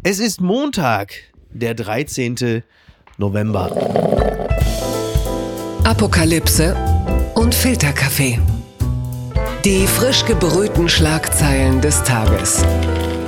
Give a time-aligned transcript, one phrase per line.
[0.00, 1.12] Es ist Montag,
[1.50, 2.62] der 13.
[3.18, 3.70] November.
[5.84, 6.74] Apokalypse
[7.34, 8.40] und Filterkaffee.
[9.64, 12.64] Die frisch gebrühten Schlagzeilen des Tages.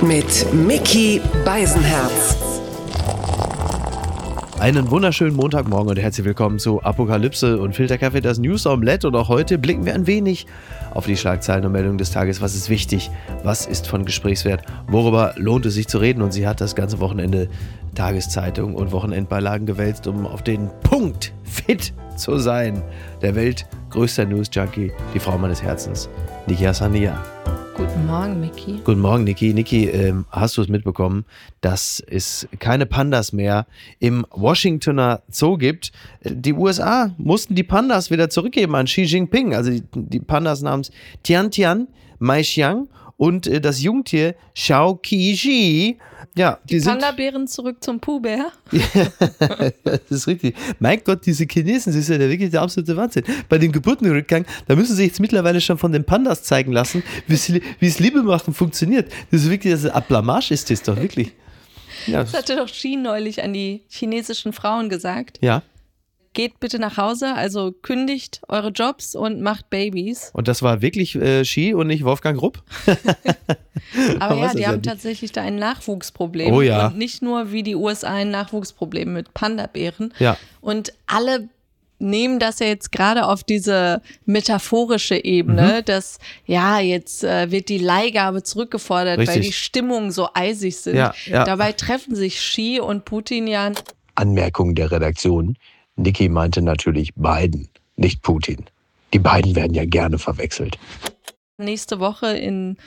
[0.01, 2.54] Mit Mickey Beisenherz.
[4.57, 9.07] Einen wunderschönen Montagmorgen und herzlich willkommen zu Apokalypse und Filterkaffee, das News Omelette.
[9.09, 10.47] Und auch heute blicken wir ein wenig
[10.93, 12.41] auf die Schlagzeilen und Meldungen des Tages.
[12.41, 13.11] Was ist wichtig?
[13.43, 14.63] Was ist von Gesprächswert?
[14.87, 16.21] Worüber lohnt es sich zu reden?
[16.21, 17.49] Und sie hat das ganze Wochenende
[17.95, 22.81] Tageszeitung und Wochenendbeilagen gewälzt, um auf den Punkt fit zu sein.
[23.21, 26.09] Der Welt größter News-Junkie, die Frau meines Herzens,
[26.47, 27.21] Niki Hassania.
[27.77, 28.79] Guten Morgen, Mickey.
[28.85, 29.53] Guten Morgen, Niki.
[29.53, 31.25] Niki, ähm, hast du es mitbekommen,
[31.59, 33.67] dass es keine Pandas mehr
[33.99, 35.91] im Washingtoner Zoo gibt?
[36.23, 39.53] Die USA mussten die Pandas wieder zurückgeben an Xi Jinping.
[39.53, 40.89] Also die, die Pandas namens
[41.23, 45.97] Tian Tian, Mai Xiang und äh, das Jungtier Xiao Qi
[46.37, 48.51] Ja, die, die Panda-Bären zurück zum Puh-Bär.
[49.83, 50.55] das ist richtig.
[50.79, 53.23] Mein Gott, diese Chinesen, das ist ja wirklich der absolute Wahnsinn.
[53.47, 57.03] Bei dem Geburtenrückgang, da müssen sie sich jetzt mittlerweile schon von den Pandas zeigen lassen,
[57.27, 59.09] wie es Liebe machen funktioniert.
[59.31, 61.31] Das ist wirklich, das ist Blamage ist das doch wirklich.
[62.05, 62.21] Ja.
[62.21, 65.39] Das hatte doch Xi neulich an die chinesischen Frauen gesagt.
[65.41, 65.63] Ja
[66.35, 70.29] geht bitte nach Hause, also kündigt eure Jobs und macht Babys.
[70.33, 72.61] Und das war wirklich äh, Ski und nicht Wolfgang Rupp?
[74.19, 76.53] Aber ja, die haben tatsächlich da ein Nachwuchsproblem.
[76.53, 76.87] Oh ja.
[76.87, 80.13] Und nicht nur wie die USA ein Nachwuchsproblem mit Panda-Bären.
[80.19, 80.37] Ja.
[80.61, 81.49] Und alle
[81.97, 85.85] nehmen das ja jetzt gerade auf diese metaphorische Ebene, mhm.
[85.85, 89.35] dass ja, jetzt äh, wird die Leihgabe zurückgefordert, Richtig.
[89.35, 90.97] weil die Stimmungen so eisig sind.
[90.97, 91.45] Ja, ja.
[91.45, 93.71] Dabei treffen sich Xi und Putin ja.
[94.15, 95.57] Anmerkung der Redaktion.
[95.95, 98.65] Niki meinte natürlich Biden, nicht Putin.
[99.13, 100.77] Die beiden werden ja gerne verwechselt.
[101.57, 102.77] Nächste Woche in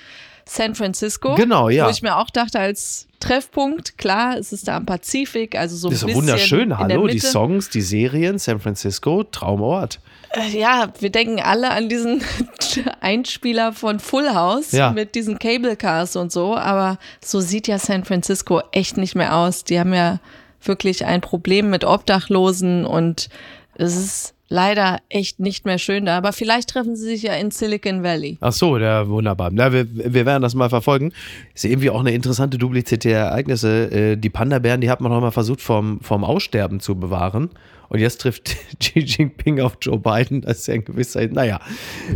[0.44, 1.34] San Francisco.
[1.34, 1.86] Genau, ja.
[1.86, 5.88] Wo ich mir auch dachte, als Treffpunkt, klar, es ist da am Pazifik, also so
[5.88, 6.22] ein das ist bisschen.
[6.22, 10.00] wunderschön, hallo, die Songs, die Serien, San Francisco, Traumort.
[10.30, 12.22] Äh, ja, wir denken alle an diesen
[13.00, 14.90] Einspieler von Full House ja.
[14.90, 19.36] mit diesen Cable Cars und so, aber so sieht ja San Francisco echt nicht mehr
[19.36, 19.64] aus.
[19.64, 20.20] Die haben ja
[20.62, 23.28] wirklich ein Problem mit Obdachlosen und
[23.74, 26.16] es ist leider echt nicht mehr schön da.
[26.16, 28.38] Aber vielleicht treffen sie sich ja in Silicon Valley.
[28.40, 29.52] Ach so, ja, wunderbar.
[29.52, 31.12] Ja, wir, wir werden das mal verfolgen.
[31.54, 33.90] Ist irgendwie auch eine interessante Duplizität der Ereignisse.
[33.90, 37.50] Äh, die Panda-Bären, die hat man noch mal versucht, vom, vom Aussterben zu bewahren.
[37.88, 40.42] Und jetzt trifft Xi Jinping auf Joe Biden.
[40.42, 41.60] Das ist ja in gewisser, naja.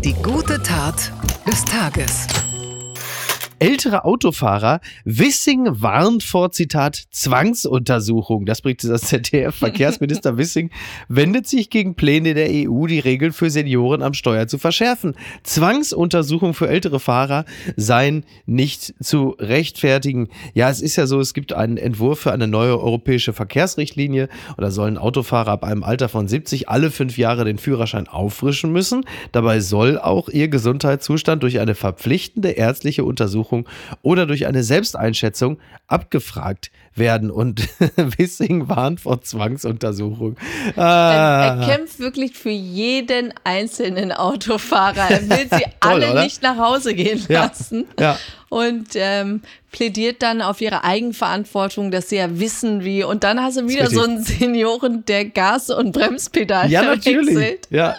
[0.04, 1.12] Die gute Tat
[1.46, 2.26] des Tages.
[3.62, 8.44] Ältere Autofahrer, Wissing warnt vor Zitat Zwangsuntersuchung.
[8.44, 9.54] Das bringt das ZDF.
[9.54, 10.70] Verkehrsminister Wissing
[11.08, 15.14] wendet sich gegen Pläne der EU, die Regeln für Senioren am Steuer zu verschärfen.
[15.44, 17.44] Zwangsuntersuchung für ältere Fahrer
[17.76, 20.28] seien nicht zu rechtfertigen.
[20.54, 24.62] Ja, es ist ja so, es gibt einen Entwurf für eine neue europäische Verkehrsrichtlinie und
[24.62, 29.04] da sollen Autofahrer ab einem Alter von 70 alle fünf Jahre den Führerschein auffrischen müssen.
[29.30, 33.68] Dabei soll auch ihr Gesundheitszustand durch eine verpflichtende ärztliche Untersuchung Untersuchung
[34.02, 37.30] oder durch eine Selbsteinschätzung abgefragt werden.
[37.30, 40.36] Und Wissing warnt vor Zwangsuntersuchung.
[40.76, 41.12] Ah.
[41.12, 45.10] Er, er, kämpft wirklich für jeden einzelnen Autofahrer.
[45.10, 46.22] Er will sie Toll, alle oder?
[46.24, 47.86] nicht nach Hause gehen lassen.
[47.98, 48.12] Ja.
[48.12, 48.18] ja.
[48.48, 49.40] Und ähm,
[49.72, 53.02] plädiert dann auf ihre Eigenverantwortung, dass sie ja wissen, wie.
[53.02, 57.34] Und dann hast du wieder so einen Senioren, der Gas- und Bremspedal Ja, natürlich.
[57.34, 57.68] Wechselt.
[57.70, 57.96] Ja.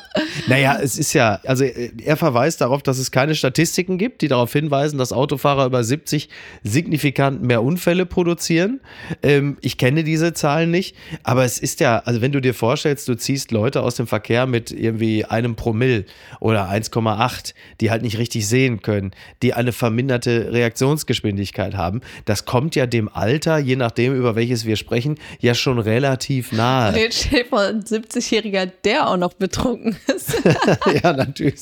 [0.48, 4.54] Naja, es ist ja, also er verweist darauf, dass es keine Statistiken gibt, die darauf
[4.54, 6.30] hinweisen, dass Autofahrer über 70
[6.62, 8.80] signifikant mehr Unfälle produzieren.
[9.22, 13.08] Ähm, ich kenne diese Zahlen nicht, aber es ist ja, also wenn du dir vorstellst,
[13.08, 16.06] du ziehst Leute aus dem Verkehr mit irgendwie einem Promille
[16.40, 19.12] oder 1,8, die halt nicht richtig sehen können,
[19.42, 24.76] die eine verminderte Reaktionsgeschwindigkeit haben, das kommt ja dem Alter, je nachdem, über welches wir
[24.76, 26.98] sprechen, ja schon relativ nahe.
[26.98, 30.42] Jetzt stell vor, ein 70-Jähriger, der auch noch betrunken ist.
[31.04, 31.62] ja, natürlich.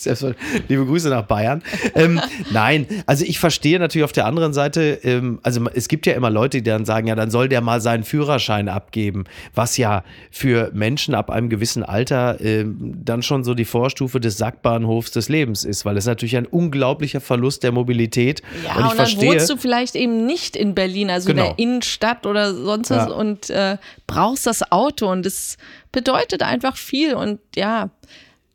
[0.68, 1.64] Liebe Grüße nach Bayern.
[1.96, 2.20] Ähm,
[2.52, 6.30] nein, also ich verstehe natürlich auf der anderen Seite, ähm, also es gibt ja immer
[6.30, 10.72] Leute, die dann sagen, ja, dann soll der mal seinen Führerschein abgeben, was ja für
[10.74, 15.66] Menschen ab einem gewissen Alter ähm, dann schon so die Vorstufe des Sackbahnhofs des Lebens
[15.66, 18.42] ist, weil es natürlich ein unglaublicher Verlust der Mobilität.
[18.64, 21.42] Ja, und ich und dann verstehe, wohnst du vielleicht eben nicht in Berlin, also Genau.
[21.44, 23.14] in der Innenstadt oder sonst was Ja.
[23.14, 23.78] und äh,
[24.08, 25.58] brauchst das Auto und das
[25.92, 27.90] bedeutet einfach viel und ja,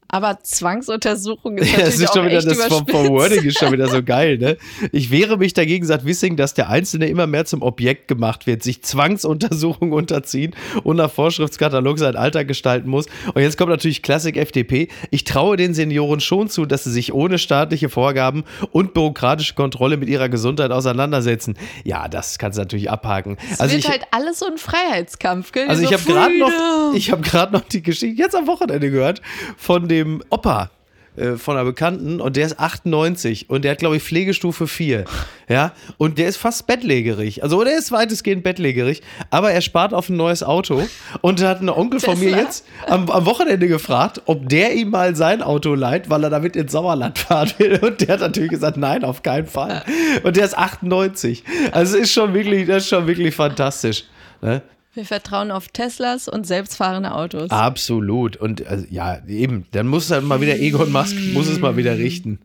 [0.08, 3.08] Aber Zwangsuntersuchung ist Ja, natürlich das ist auch schon wieder das vom, vom.
[3.08, 4.56] Wording ist schon wieder so geil, ne?
[4.92, 8.62] Ich wehre mich dagegen, sagt Wissing, dass der Einzelne immer mehr zum Objekt gemacht wird,
[8.62, 10.54] sich Zwangsuntersuchungen unterziehen
[10.84, 13.06] und nach Vorschriftskatalog sein Alter gestalten muss.
[13.34, 14.88] Und jetzt kommt natürlich Klassik FDP.
[15.10, 19.96] Ich traue den Senioren schon zu, dass sie sich ohne staatliche Vorgaben und bürokratische Kontrolle
[19.96, 21.56] mit ihrer Gesundheit auseinandersetzen.
[21.84, 23.38] Ja, das kannst du natürlich abhaken.
[23.50, 25.68] Es Also wird ich, halt alles so ein Freiheitskampf, gell?
[25.68, 28.90] also ich So habe gerade noch, ich habe gerade noch die Geschichte jetzt am Wochenende
[28.90, 29.20] gehört
[29.56, 29.95] von dem
[30.30, 30.70] Opa
[31.16, 35.04] äh, von einer Bekannten und der ist 98 und der hat glaube ich Pflegestufe 4,
[35.48, 37.42] ja, und der ist fast bettlägerig.
[37.42, 40.82] Also der ist weitestgehend bettlägerig, aber er spart auf ein neues Auto
[41.22, 42.42] und da hat ein Onkel von mir Tesla.
[42.42, 46.54] jetzt am, am Wochenende gefragt, ob der ihm mal sein Auto leiht, weil er damit
[46.54, 49.84] ins Sauerland fahren will und der hat natürlich gesagt, nein, auf keinen Fall.
[50.22, 51.44] Und der ist 98.
[51.72, 54.04] Also es ist schon wirklich, das ist schon wirklich fantastisch.
[54.42, 54.62] Ne?
[54.96, 57.50] Wir vertrauen auf Teslas und selbstfahrende Autos.
[57.50, 58.38] Absolut.
[58.38, 61.98] Und also, ja, eben, dann muss dann mal wieder Egon Musk, muss es mal wieder
[61.98, 62.38] richten.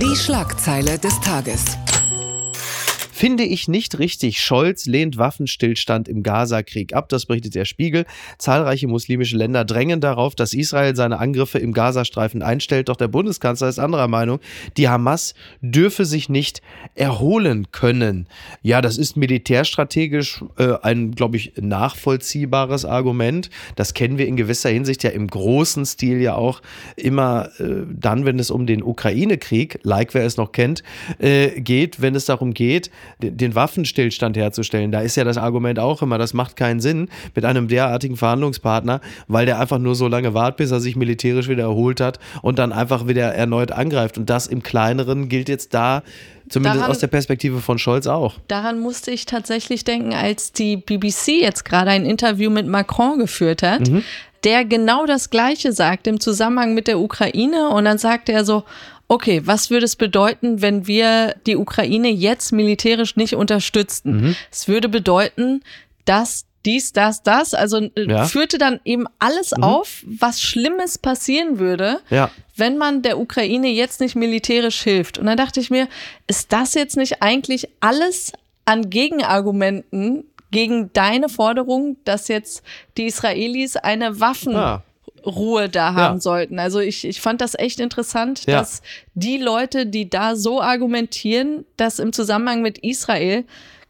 [0.00, 1.76] Die Schlagzeile des Tages.
[3.18, 4.38] Finde ich nicht richtig.
[4.38, 7.08] Scholz lehnt Waffenstillstand im Gaza-Krieg ab.
[7.08, 8.04] Das berichtet der Spiegel.
[8.38, 12.88] Zahlreiche muslimische Länder drängen darauf, dass Israel seine Angriffe im Gazastreifen einstellt.
[12.88, 14.38] Doch der Bundeskanzler ist anderer Meinung.
[14.76, 16.62] Die Hamas dürfe sich nicht
[16.94, 18.28] erholen können.
[18.62, 23.50] Ja, das ist militärstrategisch äh, ein, glaube ich, nachvollziehbares Argument.
[23.74, 26.62] Das kennen wir in gewisser Hinsicht ja im großen Stil ja auch
[26.94, 30.84] immer äh, dann, wenn es um den Ukraine-Krieg, like wer es noch kennt,
[31.18, 34.92] äh, geht, wenn es darum geht, den, Waffenstillstand herzustellen.
[34.92, 39.00] Da ist ja das Argument auch immer, das macht keinen Sinn mit einem derartigen Verhandlungspartner,
[39.26, 42.58] weil der einfach nur so lange wartet, bis er sich militärisch wieder erholt hat und
[42.58, 44.18] dann einfach wieder erneut angreift.
[44.18, 46.02] Und das im Kleineren gilt jetzt da,
[46.48, 48.34] zumindest Daran- aus der Perspektive von Scholz auch.
[48.48, 53.62] Daran musste ich tatsächlich denken, als die BBC jetzt gerade ein Interview mit Macron geführt
[53.62, 53.90] hat,
[54.44, 57.70] der genau das Gleiche sagt im Zusammenhang mit der Ukraine.
[57.70, 58.64] Und dann sagte er so,
[59.08, 64.36] okay, was würde es bedeuten, wenn wir die Ukraine jetzt militärisch nicht unterstützten?
[64.50, 65.62] Es würde bedeuten,
[66.04, 68.24] dass dies, das, das, also äh, Ja.
[68.24, 72.30] führte dann eben alles auf, was Schlimmes passieren würde, Ja.
[72.56, 75.18] wenn man der Ukraine jetzt nicht militärisch hilft.
[75.18, 75.88] Und dann dachte ich mir,
[76.26, 78.32] ist das jetzt nicht eigentlich alles
[78.64, 82.62] an Gegenargumenten gegen deine Forderung, dass jetzt
[82.96, 84.82] die Israelis eine Waffenruhe Ja.
[85.68, 86.20] Da haben Ja.
[86.20, 86.58] sollten?
[86.58, 88.58] Also ich, ich fand das echt interessant, Ja.
[88.58, 88.82] dass
[89.14, 93.44] die Leute, die da so argumentieren, das im Zusammenhang mit Israel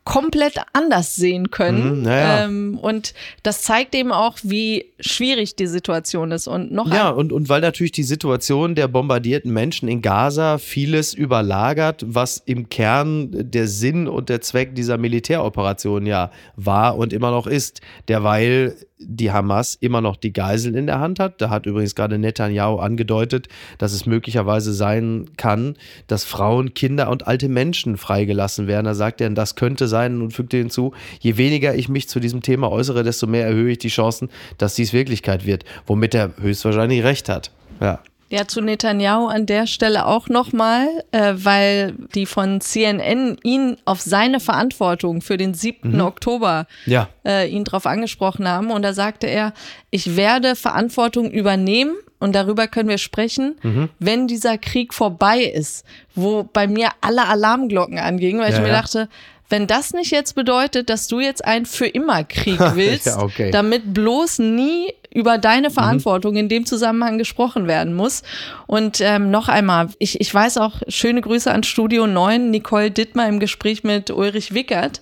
[0.04, 1.98] komplett anders sehen können.
[1.98, 2.44] Mhm, naja.
[2.46, 3.12] ähm, und
[3.42, 6.48] das zeigt eben auch, wie schwierig die Situation ist.
[6.48, 11.12] Und noch Ja, und, und weil natürlich die Situation der bombardierten Menschen in Gaza vieles
[11.12, 17.30] überlagert, was im Kern der Sinn und der Zweck dieser Militäroperation ja war und immer
[17.30, 17.82] noch ist.
[18.08, 21.40] Derweil die Hamas immer noch die Geiseln in der Hand hat.
[21.40, 23.48] Da hat übrigens gerade Netanyahu angedeutet,
[23.78, 28.86] dass es möglicherweise sein kann, dass Frauen, Kinder und alte Menschen freigelassen werden.
[28.86, 32.42] Da sagt er, das könnte sein und fügte hinzu, je weniger ich mich zu diesem
[32.42, 34.28] Thema äußere, desto mehr erhöhe ich die Chancen,
[34.58, 35.64] dass dies Wirklichkeit wird.
[35.86, 37.52] Womit er höchstwahrscheinlich recht hat.
[37.80, 38.00] Ja.
[38.30, 44.00] Ja, zu Netanyahu an der Stelle auch nochmal, äh, weil die von CNN ihn auf
[44.02, 45.98] seine Verantwortung für den 7.
[46.02, 47.08] Oktober Ja.
[47.24, 48.70] äh, ihn darauf angesprochen haben.
[48.70, 49.54] Und da sagte er,
[49.90, 53.56] ich werde Verantwortung übernehmen und darüber können wir sprechen,
[53.98, 55.84] wenn dieser Krieg vorbei ist,
[56.14, 58.80] wo bei mir alle Alarmglocken angingen, weil Ja, ich mir ja.
[58.82, 59.08] dachte,
[59.50, 63.50] wenn das nicht jetzt bedeutet, dass du jetzt einen für immer Krieg willst, Ja, okay.
[63.52, 68.22] damit bloß nie über deine Verantwortung in dem Zusammenhang gesprochen werden muss.
[68.66, 73.28] Und ähm, noch einmal, ich, ich weiß auch, schöne Grüße an Studio 9, Nicole Dittmer
[73.28, 75.00] im Gespräch mit Ulrich Wickert,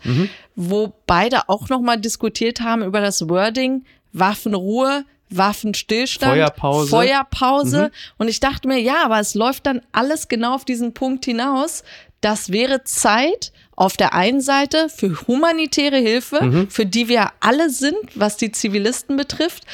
[0.55, 6.91] wo beide auch nochmal diskutiert haben über das Wording Waffenruhe, Waffenstillstand, Feuerpause.
[6.91, 7.91] Feuerpause.
[8.17, 11.82] Und ich dachte mir, ja, aber es läuft dann alles genau auf diesen Punkt hinaus.
[12.20, 17.96] Das wäre Zeit auf der einen Seite für humanitäre Hilfe, für die wir alle sind,
[18.15, 19.65] was die Zivilisten betrifft,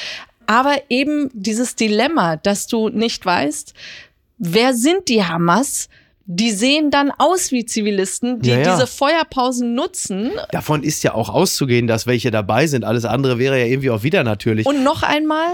[0.47, 3.75] aber eben dieses Dilemma, dass du nicht weißt,
[4.39, 5.89] wer sind die Hamas?
[6.25, 8.75] Die sehen dann aus wie Zivilisten, die Ja, ja.
[8.75, 10.31] diese Feuerpausen nutzen.
[10.53, 12.85] Davon ist ja auch auszugehen, dass welche dabei sind.
[12.85, 14.67] Alles andere wäre ja irgendwie auch wieder natürlich.
[14.67, 15.49] Und noch einmal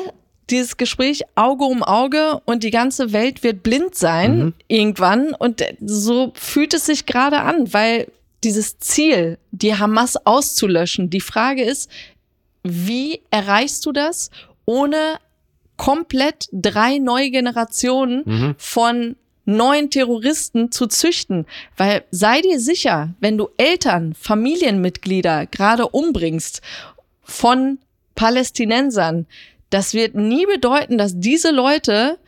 [0.50, 5.34] dieses Gespräch Auge um Auge und die ganze Welt wird blind sein irgendwann.
[5.34, 8.08] Und so fühlt es sich gerade an, weil
[8.44, 11.90] dieses Ziel, die Hamas auszulöschen, die Frage ist,
[12.62, 14.30] wie erreichst du das,
[14.68, 15.18] ohne
[15.78, 18.22] komplett drei neue Generationen
[18.58, 21.46] von neuen Terroristen zu züchten.
[21.78, 26.60] Weil sei dir sicher, wenn du Eltern, Familienmitglieder gerade umbringst
[27.22, 27.78] von
[28.14, 29.26] Palästinensern,
[29.70, 32.18] das wird nie bedeuten, dass diese Leute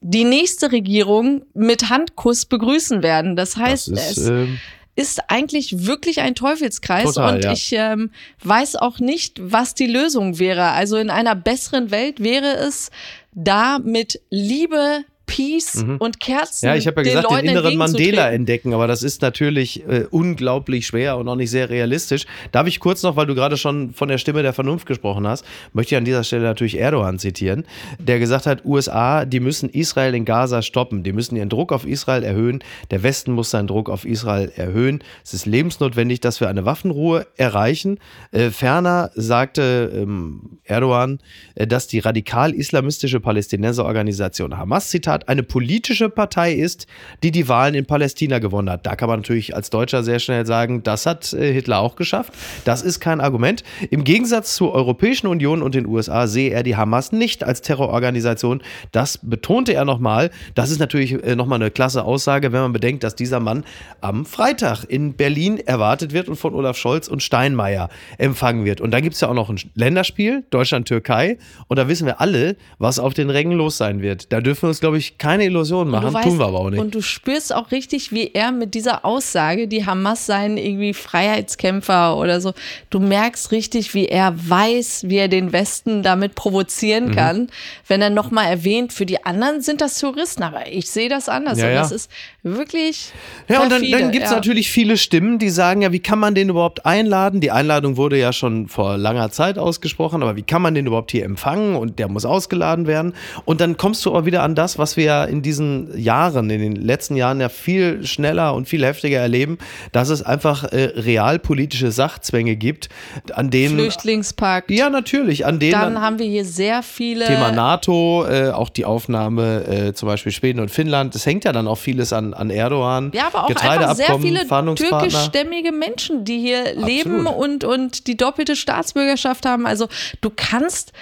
[0.00, 3.36] die nächste Regierung mit Handkuss begrüßen werden.
[3.36, 4.58] Das heißt, das ist, es ähm,
[4.96, 7.52] ist eigentlich wirklich ein Teufelskreis Total, und ja.
[7.52, 8.10] ich ähm,
[8.42, 10.70] weiß auch nicht, was die Lösung wäre.
[10.70, 12.90] Also in einer besseren Welt wäre es
[13.34, 16.68] da mit Liebe, Peace und Kerzen Mhm.
[16.68, 19.86] Ja, ich habe ja den gesagt, den Leuten inneren Mandela entdecken, aber das ist natürlich
[19.88, 22.26] äh, unglaublich schwer und auch nicht sehr realistisch.
[22.52, 25.44] Darf ich kurz noch, weil du gerade schon von der Stimme der Vernunft gesprochen hast,
[25.72, 27.64] möchte ich an dieser Stelle natürlich Erdogan zitieren,
[27.98, 31.86] der gesagt hat, USA, die müssen Israel in Gaza stoppen, die müssen ihren Druck auf
[31.86, 35.02] Israel erhöhen, der Westen muss seinen Druck auf Israel erhöhen.
[35.24, 37.98] Es ist lebensnotwendig, dass wir eine Waffenruhe erreichen.
[38.32, 41.20] Äh, ferner sagte ähm, Erdogan,
[41.54, 46.86] äh, dass die radikal-islamistische Palästinenserorganisation Hamas, Zitat, eine politische Partei ist,
[47.22, 48.86] die die Wahlen in Palästina gewonnen hat.
[48.86, 52.32] Da kann man natürlich als Deutscher sehr schnell sagen, das hat äh, Hitler auch geschafft.
[52.64, 53.62] Das ist kein Argument.
[53.90, 58.62] Im Gegensatz zur Europäischen Union und den USA sehe er die Hamas nicht als Terrororganisation.
[58.92, 60.30] Das betonte er nochmal.
[60.54, 63.64] Das ist natürlich äh, nochmal eine klasse Aussage, wenn man bedenkt, dass dieser Mann
[64.00, 68.80] am Freitag in Berlin erwartet wird und von Olaf Scholz und Steinmeier empfangen wird.
[68.80, 71.38] Und da gibt es ja auch noch ein Länderspiel, Deutschland-Türkei.
[71.68, 74.32] Und da wissen wir alle, was auf den Rängen los sein wird.
[74.32, 76.14] Da dürfen wir uns, glaube ich, keine Illusionen machen.
[76.14, 76.80] weißt- Tun wir aber auch nicht.
[76.80, 82.16] Und du spürst auch richtig, wie er mit dieser Aussage, die Hamas seien irgendwie Freiheitskämpfer
[82.16, 82.52] oder so,
[82.90, 86.34] du merkst richtig, wie er weiß, wie er den Westen damit Mhm.
[86.34, 87.48] provozieren kann,
[87.88, 91.58] wenn er nochmal erwähnt, für die anderen sind das Touristen, aber ich sehe das anders.
[91.58, 91.80] Ja, und ja.
[91.80, 92.10] das ist
[92.42, 93.12] wirklich.
[93.48, 94.36] Ja, und dann, perfide, dann gibt es ja.
[94.36, 97.40] natürlich viele Stimmen, die sagen, ja, wie kann man den überhaupt einladen?
[97.40, 101.10] Die Einladung wurde ja schon vor langer Zeit ausgesprochen, aber wie kann man den überhaupt
[101.10, 101.76] hier empfangen?
[101.76, 103.14] Und der muss ausgeladen werden.
[103.44, 106.60] Und dann kommst du aber wieder an das, was wir ja in diesen Jahren, in
[106.60, 109.58] den letzten Jahren ja viel schneller und viel heftiger erleben,
[109.92, 112.88] dass es einfach äh, realpolitische Sachzwänge gibt,
[113.32, 113.78] an denen.
[113.78, 114.70] Flüchtlingspakt.
[114.70, 115.72] Ja, natürlich, an denen.
[115.72, 117.26] Dann haben wir hier sehr viele.
[117.26, 121.14] Thema NATO, äh, auch die Aufnahme äh, zum Beispiel Schweden und Finnland.
[121.14, 123.10] Das hängt ja dann auch vieles an, an Erdogan.
[123.14, 128.56] Ja, aber auch einfach sehr viele türkischstämmige Menschen, die hier leben und, und die doppelte
[128.56, 129.66] Staatsbürgerschaft haben.
[129.66, 129.88] Also
[130.20, 130.92] du kannst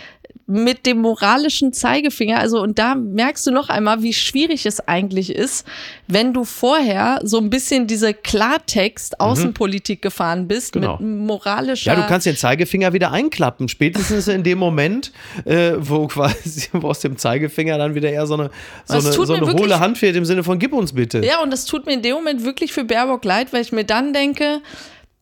[0.46, 5.34] mit dem moralischen Zeigefinger, also und da merkst du noch einmal, wie schwierig es eigentlich
[5.34, 5.66] ist,
[6.06, 10.80] wenn du vorher so ein bisschen diese Klartext-Außenpolitik gefahren bist Mhm.
[10.80, 10.96] Genau.
[10.98, 11.92] mit moralischer.
[11.94, 13.68] Ja, du kannst den Zeigefinger wieder einklappen.
[13.68, 15.12] Spätestens in dem Moment,
[15.44, 18.50] äh, wo quasi wo aus dem Zeigefinger dann wieder eher so eine,
[18.84, 21.24] so eine, so eine hohle Hand fehlt im Sinne von gib uns bitte.
[21.24, 23.84] Ja, und das tut mir in dem Moment wirklich für Baerbock leid, weil ich mir
[23.84, 24.60] dann denke,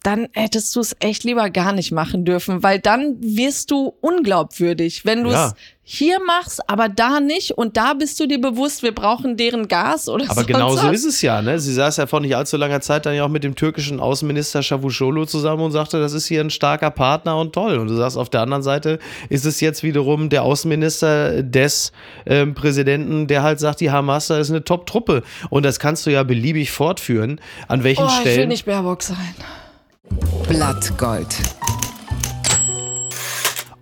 [0.02, 5.04] dann hättest du es echt lieber gar nicht machen dürfen, weil dann wirst du unglaubwürdig,
[5.04, 5.52] wenn du es Ja.
[5.84, 10.08] hier machst, aber da nicht und da bist du dir bewusst, wir brauchen deren Gas
[10.08, 11.40] oder Aber sonst genau so ist es ja.
[11.42, 11.58] Ne?
[11.58, 14.60] Sie saß ja vor nicht allzu langer Zeit dann ja auch mit dem türkischen Außenminister
[14.62, 17.78] Cavusoglu zusammen und sagte, das ist hier ein starker Partner und toll.
[17.78, 21.92] Und du sagst, auf der anderen Seite ist es jetzt wiederum der Außenminister des
[22.26, 25.22] ähm, Präsidenten, der halt sagt, die Hamas da ist eine Top-Truppe.
[25.50, 27.40] Und das kannst du ja beliebig fortführen.
[27.68, 28.48] An welchen Oh, ich will Stellen.
[28.48, 29.16] nicht Baerbock sein.
[30.48, 31.61] Blattgold.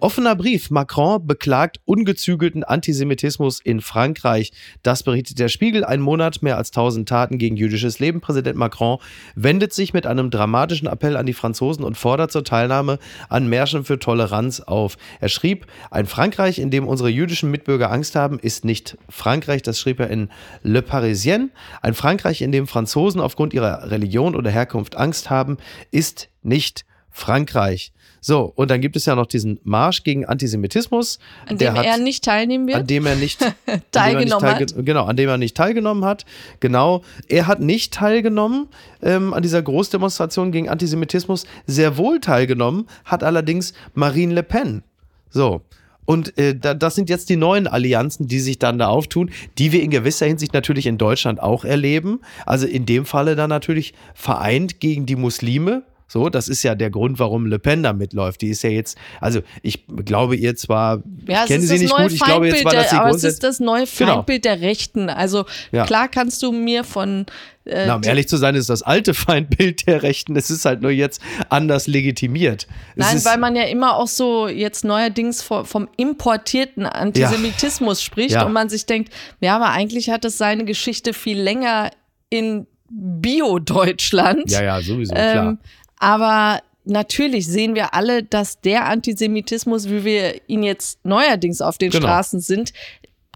[0.00, 0.70] Offener Brief.
[0.70, 4.52] Macron beklagt ungezügelten Antisemitismus in Frankreich.
[4.82, 5.84] Das berichtet der Spiegel.
[5.84, 8.20] Ein Monat mehr als 1000 Taten gegen jüdisches Leben.
[8.20, 8.98] Präsident Macron
[9.34, 13.84] wendet sich mit einem dramatischen Appell an die Franzosen und fordert zur Teilnahme an Märschen
[13.84, 14.96] für Toleranz auf.
[15.20, 19.62] Er schrieb, ein Frankreich, in dem unsere jüdischen Mitbürger Angst haben, ist nicht Frankreich.
[19.62, 20.30] Das schrieb er in
[20.62, 21.50] Le Parisien.
[21.82, 25.58] Ein Frankreich, in dem Franzosen aufgrund ihrer Religion oder Herkunft Angst haben,
[25.90, 27.92] ist nicht Frankreich.
[28.20, 31.18] So, und dann gibt es ja noch diesen Marsch gegen Antisemitismus.
[31.46, 32.76] An dem hat, er nicht teilnehmen wird.
[32.76, 36.04] an dem er nicht dem er nicht Teilgenommen teilge- Genau, an dem er nicht teilgenommen
[36.04, 36.26] hat.
[36.60, 38.68] Genau, er hat nicht teilgenommen
[39.02, 41.46] ähm, an dieser Großdemonstration gegen Antisemitismus.
[41.66, 44.82] Sehr wohl teilgenommen hat allerdings Marine Le Pen.
[45.30, 45.62] So.
[46.04, 49.70] Und äh, da, das sind jetzt die neuen Allianzen, die sich dann da auftun, die
[49.70, 52.20] wir in gewisser Hinsicht natürlich in Deutschland auch erleben.
[52.46, 55.84] Also in dem Falle dann natürlich vereint gegen die Muslime.
[56.12, 58.40] So, das ist ja der Grund, warum Le Pen da mitläuft.
[58.40, 62.10] Die ist ja jetzt, also ich glaube ihr zwar, Ja, ich kenne sie nicht gut,
[62.10, 64.14] ich glaube jetzt der, dass sie aber es ist das neue Genau.
[64.16, 65.08] Feindbild der Rechten.
[65.08, 65.84] Also Ja.
[65.86, 67.26] klar kannst du mir von
[67.64, 70.34] äh, Na, um ehrlich zu sein, ist das alte Feindbild der Rechten.
[70.34, 72.66] Es ist halt nur jetzt anders legitimiert.
[72.96, 78.32] Es Nein, weil man ja immer auch so jetzt neuerdings vo- vom importierten Antisemitismus spricht
[78.32, 78.46] Ja.
[78.46, 81.90] und man sich denkt, ja, aber eigentlich hat es seine Geschichte viel länger
[82.30, 84.50] in Bio-Deutschland.
[84.50, 85.56] ja, ja, sowieso, klar.
[86.00, 91.90] Aber natürlich sehen wir alle, dass der Antisemitismus, wie wir ihn jetzt neuerdings auf den
[91.90, 92.06] Genau.
[92.06, 92.72] Straßen sind,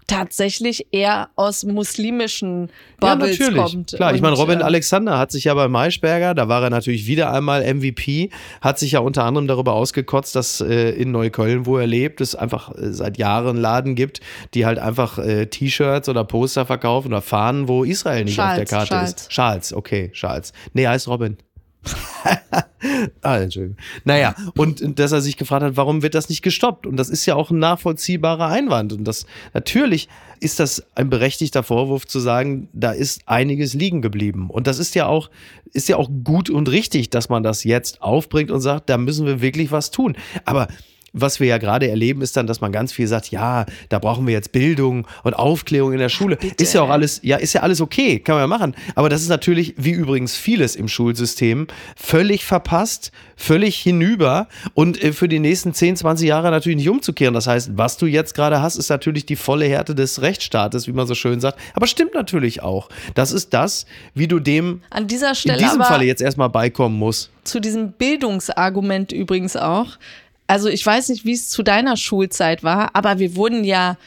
[0.07, 2.69] tatsächlich eher aus muslimischen
[3.01, 3.63] Ja, Bubbles natürlich.
[3.63, 3.93] kommt.
[3.93, 6.69] Klar, ich Und, meine, Robin äh, Alexander hat sich ja bei Maischberger, da war er
[6.69, 8.29] natürlich wieder einmal MVP,
[8.61, 12.35] hat sich ja unter anderem darüber ausgekotzt, dass äh, in Neukölln, wo er lebt, es
[12.35, 14.19] einfach äh, seit Jahren Laden gibt,
[14.53, 18.57] die halt einfach äh, T-Shirts oder Poster verkaufen oder Fahnen, wo Israel nicht auf der
[18.57, 19.09] Schals, Karte Schals.
[19.13, 19.29] ist.
[19.29, 20.53] Charles, okay, Charles.
[20.73, 21.37] Nee, heißt Robin.
[23.21, 23.77] ah, Entschuldigung.
[24.03, 26.85] Naja, und, dass er sich gefragt hat, warum wird das nicht gestoppt?
[26.85, 28.93] Und das ist ja auch ein nachvollziehbarer Einwand.
[28.93, 30.07] Und das natürlich
[30.39, 34.49] ist das ein berechtigter Vorwurf zu sagen, da ist einiges liegen geblieben.
[34.49, 35.29] Und das ist ja auch,
[35.73, 39.25] ist ja auch gut und richtig, dass man das jetzt aufbringt und sagt, da müssen
[39.25, 40.15] wir wirklich was tun.
[40.43, 40.67] Aber
[41.15, 44.27] was wir ja gerade erleben, ist dann, dass man ganz viel sagt, ja, da brauchen
[44.27, 46.35] wir jetzt Bildung und Aufklärung in der Schule.
[46.35, 46.63] bitte.
[46.63, 48.75] Ist ja auch alles, ja, ist ja alles okay, kann man ja machen.
[48.95, 55.13] Aber das ist natürlich, wie übrigens vieles im Schulsystem, völlig verpasst, völlig hinüber und äh,
[55.13, 57.33] für die nächsten 10, 20 Jahre natürlich nicht umzukehren.
[57.33, 60.91] Das heißt, was du jetzt gerade hast, ist natürlich die volle Härte des Rechtsstaates, wie
[60.93, 61.59] man so schön sagt.
[61.73, 62.89] Aber stimmt natürlich auch.
[63.13, 66.49] Das ist das, wie du dem An dieser in Stelle diesem aber Falle jetzt erstmal
[66.49, 67.31] beikommen musst.
[67.43, 69.97] zu diesem Bildungsargument übrigens auch.
[70.47, 73.97] Also ich weiß nicht, wie es zu deiner Schulzeit war, aber wir wurden ja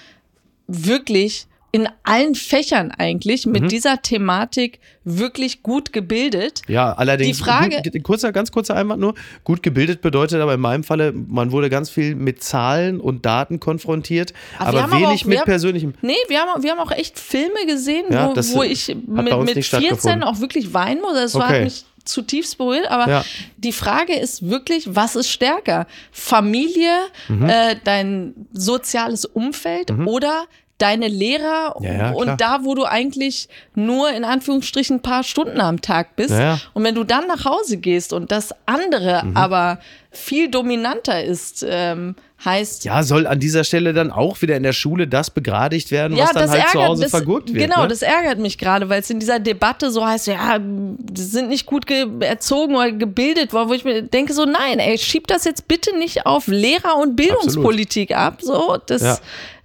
[0.66, 3.68] wirklich in allen Fächern eigentlich mit Mhm.
[3.68, 6.62] dieser Thematik wirklich gut gebildet.
[6.66, 9.14] Ja, allerdings, Die Frage- gut, kurzer, ganz kurzer Einwand nur,
[9.44, 13.60] gut gebildet bedeutet aber in meinem Falle, man wurde ganz viel mit Zahlen und Daten
[13.60, 15.92] konfrontiert, Aber wir aber aber wenig auch- mit haben- persönlichem.
[16.00, 19.24] Nee, wir haben, wir haben auch echt Filme gesehen, Ja, wo, wo ich mit, mit
[19.26, 20.22] nicht 14 stattgefunden.
[20.22, 21.14] auch wirklich weinen muss.
[21.14, 21.44] Das Okay.
[21.44, 22.90] hat mich zutiefst berührt.
[22.90, 23.24] Aber Ja.
[23.56, 25.86] die Frage ist wirklich, was ist stärker?
[26.10, 26.92] Familie,
[27.28, 27.48] Mhm.
[27.48, 30.46] äh, dein soziales Umfeld oder
[30.78, 32.16] deine Lehrer Ja, ja, klar.
[32.16, 36.30] und da, wo du eigentlich nur in Anführungsstrichen ein paar Stunden am Tag bist.
[36.30, 36.60] Ja, ja.
[36.74, 39.36] Und wenn du dann nach Hause gehst und das andere Mhm.
[39.36, 39.78] aber
[40.10, 44.72] viel dominanter ist, ähm, heißt Ja, soll an dieser Stelle dann auch wieder in der
[44.72, 47.58] Schule das begradigt werden, was dann halt zu Hause das, vergurkt wird.
[47.68, 47.88] Genau, ne?
[47.88, 51.66] das ärgert mich gerade, weil es in dieser Debatte so heißt, ja, die sind nicht
[51.66, 55.44] gut ge erzogen oder gebildet worden, wo ich mir denke so, nein, ey, schieb das
[55.44, 59.18] jetzt bitte nicht auf Lehrer- und Bildungspolitik ab, so, das Ja.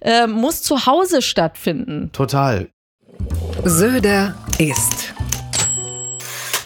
[0.04, 2.10] Äh, muss zu Hause stattfinden.
[2.12, 2.68] Total.
[3.64, 5.14] Söder ist.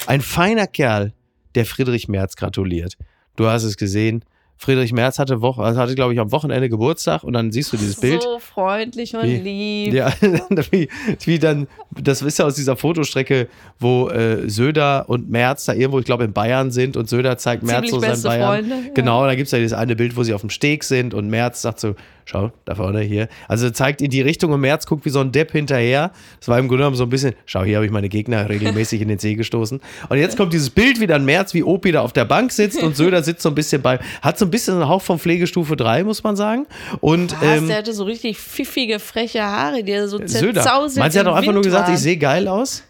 [0.06, 1.12] Ein feiner Kerl,
[1.54, 2.96] der Friedrich Merz gratuliert.
[3.36, 4.24] Du hast es gesehen.
[4.60, 7.76] Friedrich Merz hatte, Woche, also hatte glaube ich, am Wochenende Geburtstag und dann siehst du
[7.76, 8.20] dieses Bild.
[8.24, 9.94] So freundlich und Wie- lieb.
[9.94, 10.12] Ja,
[10.72, 10.88] wie,
[11.24, 13.46] wie dann, das ist ja aus dieser Fotostrecke,
[13.78, 17.62] wo äh, Söder und Merz da irgendwo, ich glaube, in Bayern sind und Söder zeigt
[17.62, 18.48] Merz Ziemlich so sein Bayern.
[18.66, 18.92] Freunde, ja.
[18.94, 21.28] Genau, da gibt es ja dieses eine Bild, wo sie auf dem Steg sind und
[21.30, 21.94] Merz sagt so,
[22.28, 23.28] schau, da vorne hier.
[23.48, 26.12] Also zeigt in die Richtung und Merz guckt wie so ein Depp hinterher.
[26.38, 29.00] Das war im Grunde genommen so ein bisschen, schau, hier habe ich meine Gegner regelmäßig
[29.00, 29.80] in den See gestoßen.
[30.10, 32.82] Und jetzt kommt dieses Bild, wie dann Merz wie Opi da auf der Bank sitzt
[32.82, 35.74] und Söder sitzt so ein bisschen bei, hat so ein bisschen einen Hauch von Pflegestufe
[35.74, 36.66] 3, muss man sagen.
[37.00, 40.62] Und Was, ähm, der hatte so richtig pfiffige, freche Haare, die er so Söder.
[40.62, 41.94] zerzauselt Meinst du, er hat doch einfach nur gesagt, waren.
[41.94, 42.82] ich sehe geil aus?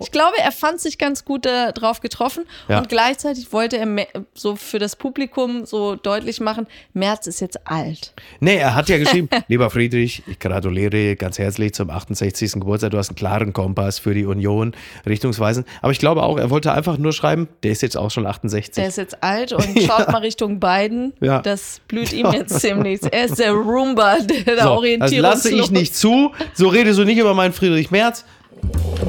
[0.00, 2.78] Ich glaube, er fand sich ganz gut äh, drauf getroffen Ja.
[2.78, 3.86] und gleichzeitig wollte er
[4.34, 8.12] so für das Publikum so deutlich machen, Merz ist jetzt alt.
[8.40, 12.52] Nee, er hat ja geschrieben, lieber Friedrich, ich gratuliere ganz herzlich zum 68.
[12.54, 12.90] Geburtstag.
[12.90, 14.74] Du hast einen klaren Kompass für die Union,
[15.06, 15.66] richtungsweisend.
[15.82, 18.74] Aber ich glaube auch, er wollte einfach nur schreiben, der ist jetzt auch schon 68.
[18.74, 21.12] Der ist jetzt alt und schaut mal Richtung Biden.
[21.20, 21.40] Ja.
[21.42, 23.06] Das blüht ihm jetzt demnächst.
[23.12, 25.22] Er ist der Roomba, der so, das Orientierungslos.
[25.22, 26.32] lasse ich nicht zu.
[26.54, 28.24] So redest du nicht über meinen Friedrich Merz.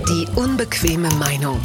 [0.10, 1.60] Die unbequeme Meinung.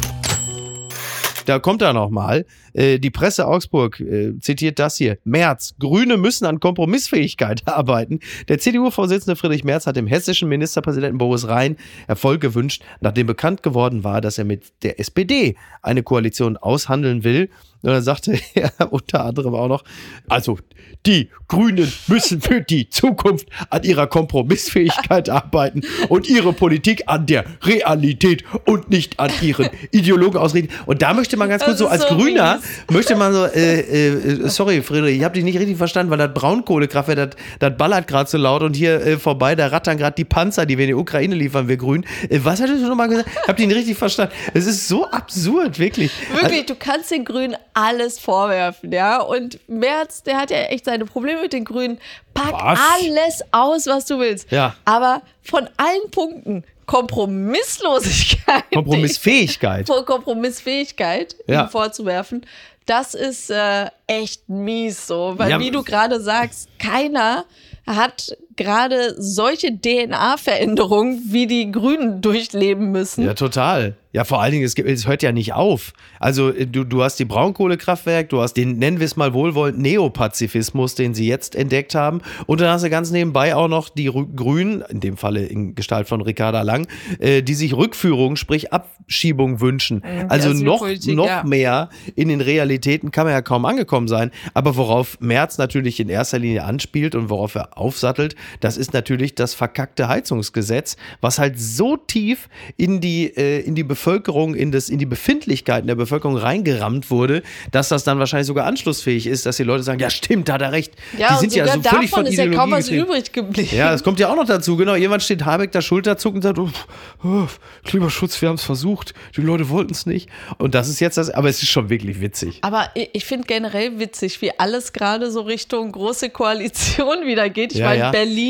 [1.45, 2.45] Da kommt er nochmal.
[2.73, 5.17] Äh, die Presse Augsburg äh, zitiert das hier.
[5.23, 8.19] Merz, Grüne müssen an Kompromissfähigkeit arbeiten.
[8.47, 11.77] Der CDU-Vorsitzende Friedrich Merz hat dem hessischen Ministerpräsidenten Boris Rhein
[12.07, 17.49] Erfolg gewünscht, nachdem bekannt geworden war, dass er mit der SPD eine Koalition aushandeln will.
[17.83, 19.83] Und dann sagte er unter anderem auch noch,
[20.29, 20.57] also
[21.05, 27.45] die Grünen müssen für die Zukunft an ihrer Kompromissfähigkeit arbeiten und ihre Politik an der
[27.63, 30.73] Realität und nicht an ihren Ideologen ausrichten.
[30.85, 32.95] Und da möchte man ganz kurz so als so Grüner, mies.
[32.95, 36.33] möchte man so, äh, äh, sorry Friedrich, ich habe dich nicht richtig verstanden, weil das
[36.33, 40.65] Braunkohlekraftwerk, das, ballert gerade so laut und hier äh, vorbei, da rattern gerade die Panzer,
[40.65, 42.05] die wir in die Ukraine liefern, wir Grünen.
[42.29, 43.29] Äh, was hattest du nochmal gesagt?
[43.29, 44.33] Ich habe dich nicht richtig verstanden.
[44.53, 46.11] Es ist so absurd, wirklich.
[46.33, 49.21] Wirklich, du kannst den Grünen alles vorwerfen, ja.
[49.21, 51.99] Und Merz, der hat ja echt seine Probleme mit den Grünen.
[52.33, 52.79] Pack Was?
[52.95, 54.51] alles aus, was du willst.
[54.51, 54.75] Ja.
[54.85, 58.63] Aber von allen Punkten Kompromisslosigkeit.
[58.73, 59.87] Kompromissfähigkeit.
[59.87, 61.63] Vor Kompromissfähigkeit Ja.
[61.63, 62.45] ihm vorzuwerfen,
[62.85, 65.33] das ist äh, echt mies so.
[65.37, 65.59] Weil, Ja.
[65.59, 67.45] wie du gerade sagst, keiner
[67.87, 73.25] hat gerade solche DNA-Veränderungen wie die Grünen durchleben müssen.
[73.25, 73.95] Ja, total.
[74.13, 75.93] Ja, vor allen Dingen, es, gibt, es hört ja nicht auf.
[76.19, 79.79] Also äh, du, du hast die Braunkohlekraftwerk, du hast den, nennen wir es mal wohlwollend,
[79.79, 82.21] Neopazifismus, den sie jetzt entdeckt haben.
[82.45, 85.75] Und dann hast du ganz nebenbei auch noch die Rü- Grünen, in dem Falle in
[85.75, 86.87] Gestalt von Ricarda Lang,
[87.19, 90.03] äh, die sich Rückführung, sprich Abschiebung wünschen.
[90.27, 91.43] Also noch, noch ja.
[91.45, 94.31] mehr in den Realitäten kann man ja kaum angekommen sein.
[94.53, 99.35] Aber worauf Merz natürlich in erster Linie anspielt und worauf er aufsattelt, das ist natürlich
[99.35, 104.89] das verkackte Heizungsgesetz, was halt so tief in die, äh, in die Bevölkerung, in, das,
[104.89, 109.57] in die Befindlichkeiten der Bevölkerung reingerammt wurde, dass das dann wahrscheinlich sogar anschlussfähig ist, dass
[109.57, 110.93] die Leute sagen, ja stimmt, da hat er recht.
[111.17, 113.05] Ja, die und sind ja so völlig davon von ist ja Ideologie kaum was getrieben.
[113.05, 113.69] übrig geblieben.
[113.75, 114.77] Ja, das kommt ja auch noch dazu.
[114.77, 117.47] Genau, jemand steht Habeck da schulterzuckend und sagt, oh, oh,
[117.85, 120.29] Klimaschutz, wir haben es versucht, die Leute wollten es nicht.
[120.57, 122.59] Und das ist jetzt das, aber es ist schon wirklich witzig.
[122.61, 127.73] Aber ich, ich finde generell witzig, wie alles gerade so Richtung große Koalition wieder geht.
[127.73, 128.11] Ich Ja, meine, ja.
[128.11, 128.40] Berlin,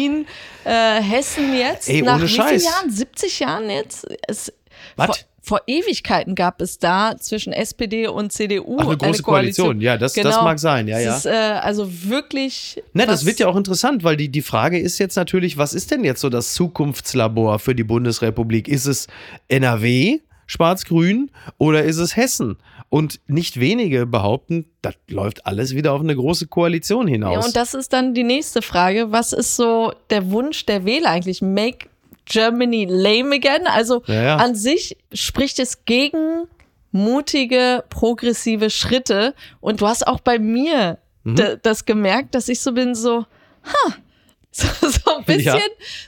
[0.63, 2.63] äh, Hessen jetzt, Ey, nach ohne wie vielen Scheiß.
[2.65, 2.89] Jahren?
[2.91, 4.07] 70 Jahren jetzt?
[4.27, 4.51] Es,
[4.95, 5.05] Was?
[5.07, 9.81] Vor, vor Ewigkeiten gab es da zwischen SPD und CDU Ach, eine große Koalition.
[9.81, 10.87] Ja, das- das mag sein.
[10.87, 11.17] Ja, ja.
[11.17, 12.81] Ist, äh, also wirklich.
[12.93, 15.89] Ne, das wird ja auch interessant, weil die, die Frage ist jetzt natürlich, was ist
[15.91, 18.67] denn jetzt so das Zukunftslabor für die Bundesrepublik?
[18.67, 19.07] Ist es
[19.47, 22.57] NRW, schwarz-grün, oder ist es Hessen?
[22.91, 27.33] Und nicht wenige behaupten, das läuft alles wieder auf eine große Koalition hinaus.
[27.39, 29.13] Ja, und das ist dann die nächste Frage.
[29.13, 31.41] Was ist so der Wunsch der Wähler eigentlich?
[31.41, 31.87] Make
[32.25, 33.65] Germany lame again?
[33.65, 34.35] Also Ja, ja.
[34.35, 36.47] an sich spricht es gegen
[36.91, 39.33] mutige, progressive Schritte.
[39.61, 41.59] Und du hast auch bei mir Mhm.
[41.63, 43.25] das gemerkt, dass ich so bin, so,
[43.63, 43.93] ha,
[44.51, 45.59] so, so ein bisschen, Ja.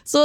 [0.03, 0.17] so,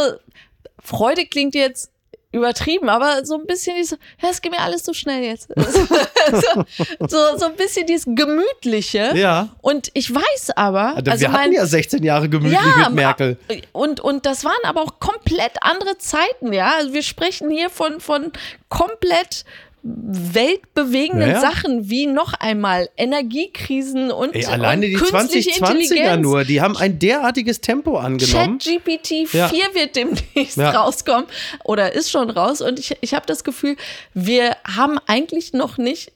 [0.83, 1.93] Freude klingt jetzt
[2.31, 5.49] übertrieben, aber so ein bisschen, ja, es geht mir alles so schnell jetzt.
[5.57, 6.65] so,
[7.09, 9.13] so, so ein bisschen dieses Gemütliche.
[9.15, 9.49] Ja.
[9.63, 12.97] Und ich weiß aber, Also, also wir hatten mein, ja 16 Jahre gemütlich ja, mit
[12.97, 13.39] Merkel.
[13.73, 16.75] Und, und das waren aber auch komplett andere Zeiten, ja.
[16.77, 18.31] Also wir sprechen hier von, von
[18.69, 19.45] komplett
[19.83, 21.41] weltbewegenden Ja, ja.
[21.41, 26.23] Sachen wie noch einmal Energiekrisen und, Ey, alleine und die künstliche 2020er Intelligenz.
[26.23, 28.59] nur, die haben ein derartiges Tempo angenommen.
[28.59, 29.51] ChatGPT 4 Ja.
[29.75, 30.71] wird demnächst Ja.
[30.71, 31.27] rauskommen
[31.65, 33.77] oder ist schon raus und ich, ich habe das Gefühl,
[34.15, 36.13] wir haben eigentlich noch nicht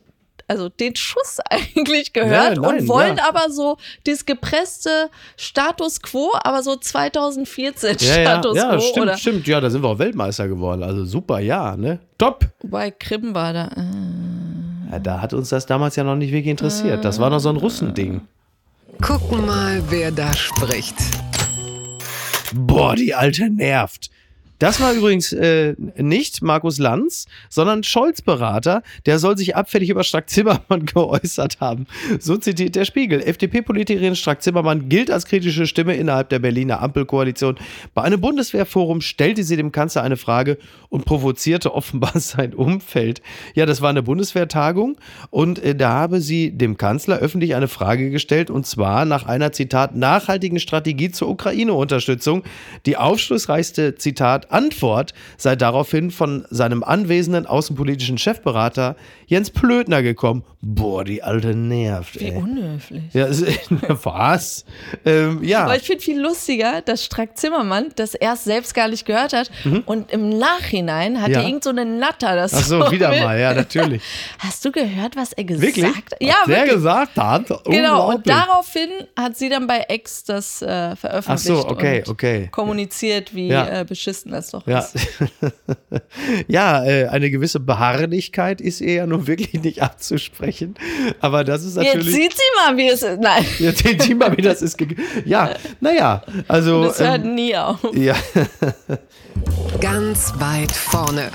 [0.49, 3.29] also den Schuss eigentlich gehört Ja, nein, und wollen ja.
[3.29, 9.03] aber so das gepresste Status quo, aber so 2014 Ja, ja, Status ja quo stimmt,
[9.03, 9.47] oder stimmt.
[9.47, 10.83] Ja, da sind wir auch Weltmeister geworden.
[10.83, 11.99] Also super, ja, ne?
[12.19, 12.47] Top.
[12.63, 13.67] wobei Krim war da.
[13.69, 14.93] Äh.
[14.93, 17.05] Ja, da hat uns das damals ja noch nicht wirklich interessiert.
[17.05, 18.21] Das war noch so ein Russending.
[19.01, 20.95] Gucken mal, wer da spricht.
[22.55, 24.11] Boah, die Alte nervt.
[24.63, 28.85] Das war übrigens äh, nicht Markus Lanz, sondern Scholz-Berater.
[29.07, 31.89] Der soll sich abfällig über Strack-Zimmermann geäußert haben.
[32.21, 33.23] So zitiert der Spiegel.
[33.23, 37.57] FDP-Politikerin Strack-Zimmermann gilt als kritische Stimme innerhalb der Berliner Ampelkoalition.
[37.93, 40.59] Bei einem Bundeswehrforum stellte sie dem Kanzler eine Frage
[40.91, 43.21] und provozierte offenbar sein Umfeld.
[43.57, 44.97] Ja, das war eine Bundeswehrtagung
[45.31, 49.51] und äh, da habe sie dem Kanzler öffentlich eine Frage gestellt und zwar nach einer,
[49.51, 52.45] Zitat, nachhaltigen Strategie zur Ukraine-Unterstützung.
[52.87, 60.45] Die aufschlussreichste, Zitat, Antwort sei daraufhin von seinem anwesenden außenpolitischen Chefberater Jens Plötner gekommen.
[60.61, 62.37] Boah, die alte nervt, Wie ey.
[62.37, 63.03] unhöflich.
[63.13, 63.27] Ja,
[64.05, 64.65] was?
[65.05, 65.65] Ähm, ja.
[65.65, 69.51] Aber ich finde viel lustiger, dass Strack Zimmermann das erst selbst gar nicht gehört hat
[69.87, 71.35] und im Nachhinein hat Mhm.
[71.35, 71.41] Ja.
[71.41, 71.47] ja.
[71.49, 74.03] irgend so eine Natter das Ach so, wieder mal, ja, natürlich.
[74.39, 75.87] Hast du gehört, was er gesagt Wirklich?
[75.97, 76.05] hat?
[76.21, 76.73] Ja, Was wirklich.
[76.75, 77.65] gesagt hat?
[77.65, 78.89] Genau, und daraufhin
[79.19, 82.49] hat sie dann bei X das äh, veröffentlicht Ach so, okay, und okay.
[82.51, 83.81] kommuniziert, wie Ja.
[83.81, 84.97] äh, beschissen das doch Ja, ist.
[86.49, 90.75] ja äh, eine gewisse Beharrlichkeit ist ihr ja nun wirklich nicht abzusprechen.
[91.21, 92.15] Aber das ist Jetzt natürlich.
[92.15, 93.21] sieht sie mal, wie es ist.
[93.21, 94.77] Nein, Ja, den Thema, wie das ist.
[95.25, 96.85] Ja, naja, also.
[96.85, 97.79] das hört Ähm, nie auf.
[97.95, 98.17] ja,
[99.81, 101.31] Ganz weit vorne.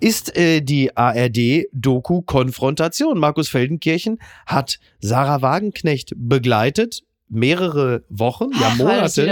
[0.00, 3.18] ist äh, die ARD-Doku Konfrontation.
[3.18, 7.02] Markus Feldenkirchen hat Sarah Wagenknecht begleitet.
[7.34, 9.22] Mehrere Wochen, ja Ach, das Monate.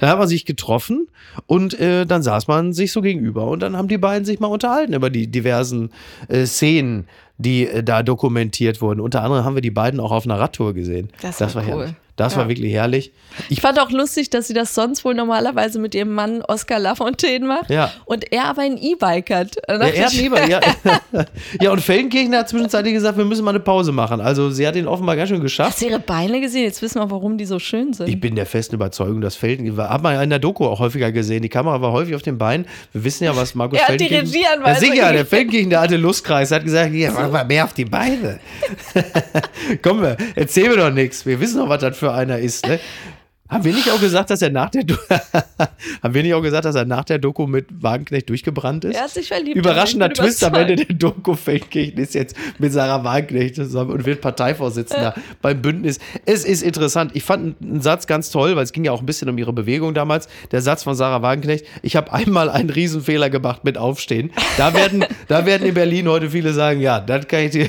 [0.00, 1.08] Da hat man sich getroffen
[1.46, 4.46] und äh, dann saß man sich so gegenüber und dann haben die beiden sich mal
[4.46, 5.90] unterhalten über die diversen
[6.28, 9.00] äh, Szenen, die äh, da dokumentiert wurden.
[9.00, 11.10] Unter anderem haben wir die beiden auch auf einer Radtour gesehen.
[11.38, 11.68] Das war cool.
[11.68, 11.94] herrlich.
[12.22, 12.38] Das Ja.
[12.40, 13.12] war wirklich herrlich.
[13.48, 17.44] Ich fand auch lustig, dass sie das sonst wohl normalerweise mit ihrem Mann Oskar Lafontaine
[17.44, 17.70] macht.
[17.70, 17.92] Ja.
[18.04, 19.56] Und er aber ein E-Bike hat.
[19.68, 20.60] Ja, er hat ich, lieber, ja.
[21.60, 24.20] ja, und Feldenkirchen hat zwischenzeitlich gesagt, wir müssen mal eine Pause machen.
[24.20, 25.70] Also sie hat ihn offenbar ganz schön geschafft.
[25.72, 26.64] Hast du ihre Beine gesehen?
[26.64, 28.08] Jetzt wissen wir, warum die so schön sind.
[28.08, 31.10] Ich bin der festen Überzeugung, dass Felden, hat man ja in der Doku auch häufiger
[31.10, 32.66] gesehen, die Kamera war häufig auf den Beinen.
[32.92, 34.42] Wir wissen ja, was Markus Er hat die Feldenkirchen...
[34.42, 35.26] Regieanweisung Ja, sicher, der.
[35.26, 38.38] Feldenkirchen, der alte Lustkreis, hat gesagt, hier, mach mal mehr auf die Beine.
[39.82, 41.24] Komm, wir, erzähl mir doch nichts.
[41.26, 42.66] Wir wissen doch, was das für einer ist.
[42.66, 42.80] Ne?
[43.52, 44.94] Haben wir nicht auch gesagt, dass er nach der Do
[46.02, 48.96] haben wir nicht auch gesagt, dass er nach der Doku mit Wagenknecht durchgebrannt ist?
[48.96, 49.56] Er hat sich verliebt.
[49.56, 51.34] Überraschender Twist am Ende der Doku.
[51.34, 55.98] Feldkirchen ist jetzt mit Sarah Wagenknecht zusammen und wird Parteivorsitzender beim Bündnis.
[56.24, 57.12] Es ist interessant.
[57.14, 59.52] Ich fand einen Satz ganz toll, weil es ging ja auch ein bisschen um ihre
[59.52, 60.28] Bewegung damals.
[60.50, 61.66] Der Satz von Sarah Wagenknecht.
[61.82, 64.32] Ich habe einmal einen Riesenfehler gemacht mit Aufstehen.
[64.56, 67.68] Da werden, da werden in Berlin heute viele sagen, ja, das kann ich dir.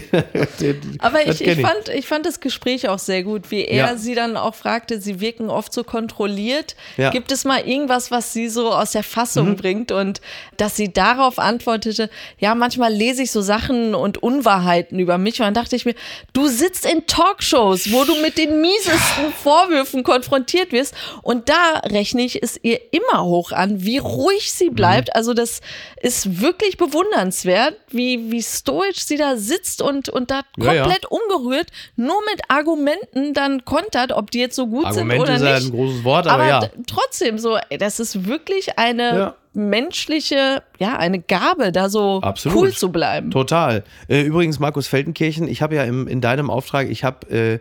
[1.00, 3.98] Aber ich, ich, fand, ich fand das Gespräch auch sehr gut, wie er Ja.
[3.98, 6.76] sie dann auch fragte, sie wirken oft so kontrolliert.
[6.98, 7.10] Ja.
[7.10, 7.14] Mhm.
[7.14, 9.92] Gibt es mal irgendwas, was sie so aus der Fassung bringt?
[9.92, 10.22] Und
[10.58, 12.10] dass sie darauf antwortete,
[12.40, 15.40] ja, manchmal lese ich so Sachen und Unwahrheiten über mich.
[15.40, 15.96] Und dann dachte ich mir,
[16.34, 20.94] du sitzt in Talkshows, wo du mit den miesesten Vorwürfen konfrontiert wirst.
[21.22, 24.76] Und da rechne ich es ihr immer hoch an, wie ruhig sie Mhm.
[24.76, 25.16] bleibt.
[25.16, 25.62] Also das
[26.02, 30.82] ist wirklich bewundernswert, wie, wie stoisch sie da sitzt und, und da Ja, ja.
[30.84, 35.34] komplett ungerührt, nur mit Argumenten dann kontert, ob die jetzt so gut Argument sind oder
[35.36, 35.70] ist ja nicht.
[35.74, 36.60] ein großes Wort, aber, ja.
[36.62, 39.36] d- trotzdem so, das ist wirklich eine Ja.
[39.54, 42.58] menschliche, ja, eine Gabe, da so Absolut.
[42.58, 43.32] cool zu bleiben.
[43.32, 43.84] Total.
[44.08, 47.60] Äh, übrigens, Markus Feldenkirchen, ich habe ja im, in deinem Auftrag, ich habe äh,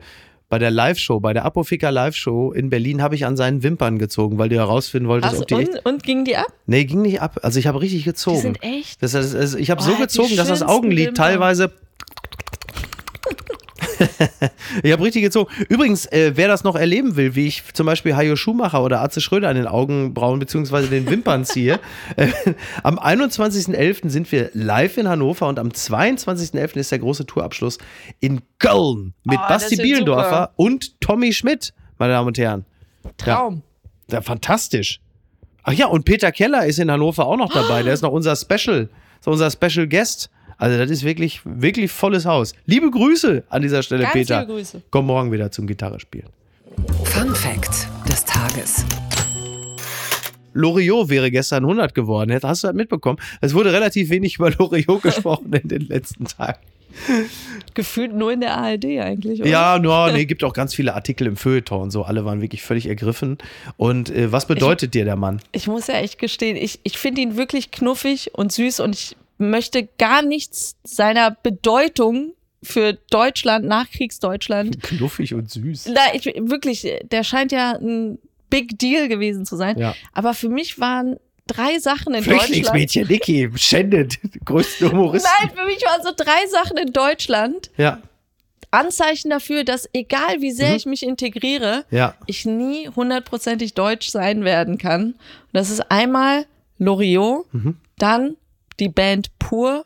[0.48, 4.36] bei der Live-Show, bei der Apotheker Live-Show in Berlin, habe ich an seinen Wimpern gezogen,
[4.36, 5.68] weil du herausfinden wolltest, Also, ob die echt.
[5.70, 6.46] und, und ging die ab?
[6.66, 7.38] Nee, ging nicht ab.
[7.42, 8.36] Also ich habe richtig gezogen.
[8.36, 9.02] Die sind echt.
[9.02, 11.14] Das, also ich habe Oh, so die gezogen, dass das Augenlid Wimpern.
[11.24, 11.72] teilweise.
[14.82, 15.52] ich habe richtig gezogen.
[15.68, 19.20] Übrigens, äh, wer das noch erleben will, wie ich zum Beispiel Hajo Schumacher oder Atze
[19.20, 20.86] Schröder an den Augenbrauen bzw.
[20.88, 21.80] den Wimpern ziehe,
[22.16, 22.28] äh,
[22.82, 24.08] am 21.11.
[24.10, 26.76] sind wir live in Hannover und am 22.11.
[26.76, 27.78] ist der große Tourabschluss
[28.20, 30.52] in Köln mit Oh, Basti Bielendorfer super.
[30.56, 32.64] und Tommy Schmidt, meine Damen und Herren.
[33.16, 33.62] Traum.
[34.10, 35.00] Ja, fantastisch.
[35.64, 37.82] Ach ja, und Peter Keller ist in Hannover auch noch dabei.
[37.84, 38.88] Der ist noch unser Special,
[39.20, 40.30] so unser Special Guest.
[40.62, 42.54] Also das ist wirklich, wirklich volles Haus.
[42.66, 44.42] Liebe Grüße an dieser Stelle, Ganz Peter.
[44.42, 44.80] liebe Grüße.
[44.90, 46.28] Komm morgen wieder zum Gitarre spielen.
[47.02, 48.84] Fun Fact des Tages.
[50.52, 52.32] Loriot wäre gestern 100 geworden.
[52.44, 53.18] Hast du das mitbekommen?
[53.40, 56.60] Es wurde relativ wenig über Loriot gesprochen in den letzten Tagen.
[57.74, 59.50] Gefühlt nur in der ARD eigentlich, oder?
[59.50, 62.04] Ja, no, nee, gibt auch ganz viele Artikel im Feuilleton und so.
[62.04, 63.38] Alle waren wirklich völlig ergriffen.
[63.78, 65.40] Und äh, was bedeutet dir der Mann?
[65.50, 69.16] Ich muss ja echt gestehen, ich, ich finde ihn wirklich knuffig und süß und ich
[69.42, 74.82] möchte gar nichts seiner Bedeutung für Deutschland, Nachkriegsdeutschland.
[74.82, 75.88] Knuffig und süß.
[75.92, 78.18] Na, ich, wirklich, der scheint ja ein
[78.50, 79.78] Big Deal gewesen zu sein.
[79.78, 79.94] Ja.
[80.12, 82.42] Aber für mich waren drei Sachen in Deutschland.
[82.42, 84.18] Flüchtlingsmädchen, Niki, schändet.
[84.44, 85.30] Größten Humoristen.
[85.40, 88.00] Nein, für mich waren so drei Sachen in Deutschland Ja,
[88.70, 92.14] Anzeichen dafür, dass egal wie sehr ich mich integriere, ja.
[92.26, 95.02] ich nie hundertprozentig deutsch sein werden kann.
[95.12, 95.14] Und
[95.52, 96.46] das ist einmal
[96.78, 97.76] Loriot, Mhm.
[97.98, 98.36] dann
[98.80, 99.84] die Band Pur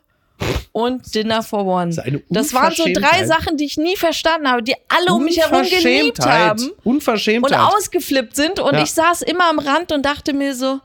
[0.71, 1.95] und Dinner for One.
[1.95, 3.25] Das Das waren so drei.
[3.25, 7.59] Sachen, die ich nie verstanden habe, die alle um mich herum geliebt haben und Unverschämtheit.
[7.59, 8.59] ausgeflippt sind.
[8.59, 8.83] Und Ja.
[8.83, 10.79] ich saß immer am Rand und dachte mir so,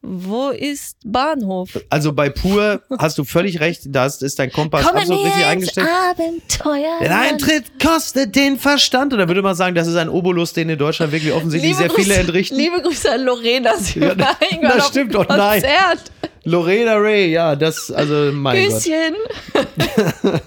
[0.00, 1.70] wo ist Bahnhof?
[1.90, 5.88] Also bei Pur hast du völlig recht, das ist dein Kompass absolut richtig eingestellt.
[6.10, 6.98] Abenteuer.
[7.00, 9.12] Der Eintritt kostet den Verstand.
[9.12, 11.90] Und da würde man sagen, das ist ein Obolus, den in Deutschland wirklich offensichtlich sehr
[11.90, 12.56] viele Grüße, entrichten.
[12.56, 14.36] Liebe Grüße an Lorena, sie Ja, war
[14.76, 15.64] das stimmt doch, nein.
[16.48, 18.82] Lorena Ray, ja, das, also mein Gott.
[18.82, 19.14] Küsschen.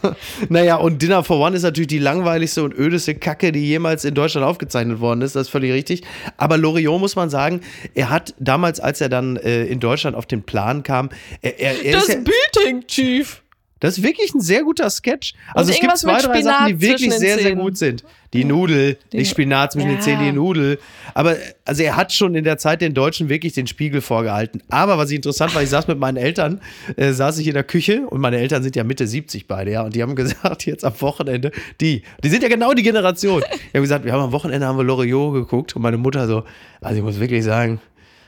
[0.50, 4.16] Naja, und Dinner for One ist natürlich die langweiligste und ödeste Kacke, die jemals in
[4.16, 5.36] Deutschland aufgezeichnet worden ist.
[5.36, 6.02] Das ist völlig richtig.
[6.38, 7.62] Aber Loriot muss man sagen,
[7.94, 11.10] er hat damals, als er dann äh, in Deutschland auf den Plan kam,
[11.42, 13.42] er, er, er Das ist ja, Beating Chief.
[13.82, 15.34] Das ist wirklich ein sehr guter Sketch.
[15.54, 18.04] Also es gibt zwei, drei Sachen, die wirklich den sehr, sehr gut sind.
[18.32, 20.02] Die Nudel, die Spinat zwischen den Ja.
[20.02, 20.80] Zähnen, die Nudel.
[21.16, 24.62] Aber also er hat schon in der Zeit den Deutschen wirklich den Spiegel vorgehalten.
[24.70, 26.62] Aber was ich interessant war, ich saß mit meinen Eltern,
[26.96, 29.82] äh, saß ich in der Küche und meine Eltern sind ja Mitte 70 beide, ja,
[29.82, 33.42] und die haben gesagt, jetzt am Wochenende, die, die sind ja genau die Generation.
[33.74, 36.44] Die haben gesagt, wir haben am Wochenende haben wir Loriot geguckt und meine Mutter so,
[36.82, 37.82] also ich muss wirklich sagen,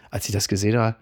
[0.10, 0.96] als ich das gesehen habe,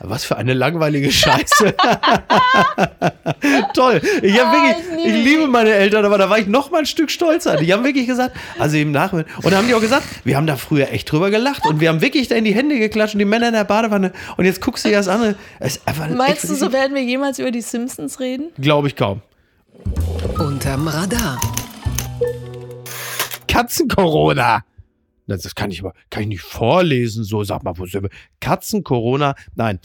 [0.00, 1.74] was für eine langweilige Scheiße.
[3.74, 4.00] Toll.
[4.22, 6.86] Ich, hab Ah, wirklich, ich liebe meine Eltern, aber da war ich noch mal ein
[6.86, 7.56] Stück stolzer.
[7.56, 10.46] Die haben wirklich gesagt, also im Nachhinein, und da haben die auch gesagt, wir haben
[10.46, 13.18] da früher echt drüber gelacht und wir haben wirklich da in die Hände geklatscht und
[13.20, 15.34] die Männer in der Badewanne und jetzt guckst du dir das an.
[15.60, 18.50] Es ist einfach Meinst du, so werden wir jemals über die Simpsons reden?
[18.58, 19.22] Glaube ich kaum.
[20.38, 21.40] Unterm Radar.
[23.48, 24.62] Katzen-Corona.
[25.26, 28.10] Das kann ich, aber- kann ich nicht vorlesen, so sag mal, wo sind wir?
[28.40, 29.80] Katzen-Corona, nein.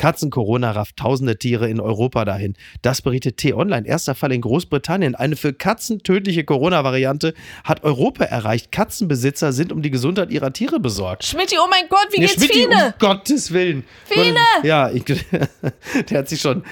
[0.00, 2.54] Katzen-Corona rafft tausende Tiere in Europa dahin.
[2.80, 3.86] Das berichtet T-Online.
[3.86, 5.14] Erster Fall in Großbritannien.
[5.14, 7.34] Eine für Katzen tödliche Corona-Variante
[7.64, 8.72] hat Europa erreicht.
[8.72, 11.24] Katzenbesitzer sind um die Gesundheit ihrer Tiere besorgt.
[11.24, 12.94] Schmidti, oh mein Gott, wie Ja, geht's Schmidti, um Fine?
[12.98, 13.84] Gottes Willen.
[14.06, 14.36] Fine!
[14.62, 15.04] Ja, ich,
[16.08, 16.64] der hat sich schon,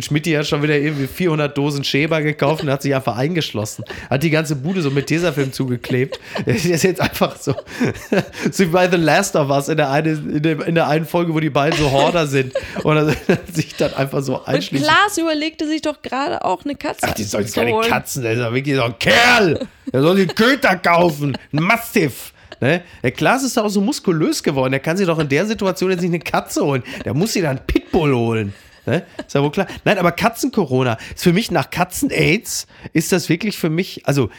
[0.00, 3.84] Schmidti hat schon wieder irgendwie 400 Dosen Schäber gekauft und hat sich einfach eingeschlossen.
[4.10, 6.20] Hat die ganze Bude so mit Tesafilm zugeklebt.
[6.44, 7.54] Der ist jetzt einfach so,
[8.50, 11.06] so wie bei The Last of Us in der, eine, in, der, in der einen
[11.06, 12.52] Folge, wo die beiden so Horder sind
[12.82, 12.96] und
[13.28, 14.86] er sich dann einfach so Und einschließen.
[14.86, 17.88] Klaas überlegte sich doch gerade auch eine Katze Ach, die sollen zu keine holen.
[17.88, 19.66] Katzen, der ist doch wirklich so ein Kerl.
[19.92, 21.36] Der soll sich Köter kaufen.
[21.52, 22.32] Ein Mastiff.
[22.60, 22.82] Ne?
[23.02, 24.72] Der Klaas ist doch auch so muskulös geworden.
[24.72, 26.82] Der kann sich doch in der Situation jetzt nicht eine Katze holen.
[27.04, 28.54] Der muss sich dann einen Pitbull holen.
[28.86, 29.04] Ne?
[29.18, 29.66] Ist ja wohl klar.
[29.84, 34.30] Nein, aber Katzen-Corona ist für mich nach Katzen-Aids, ist das wirklich für mich, also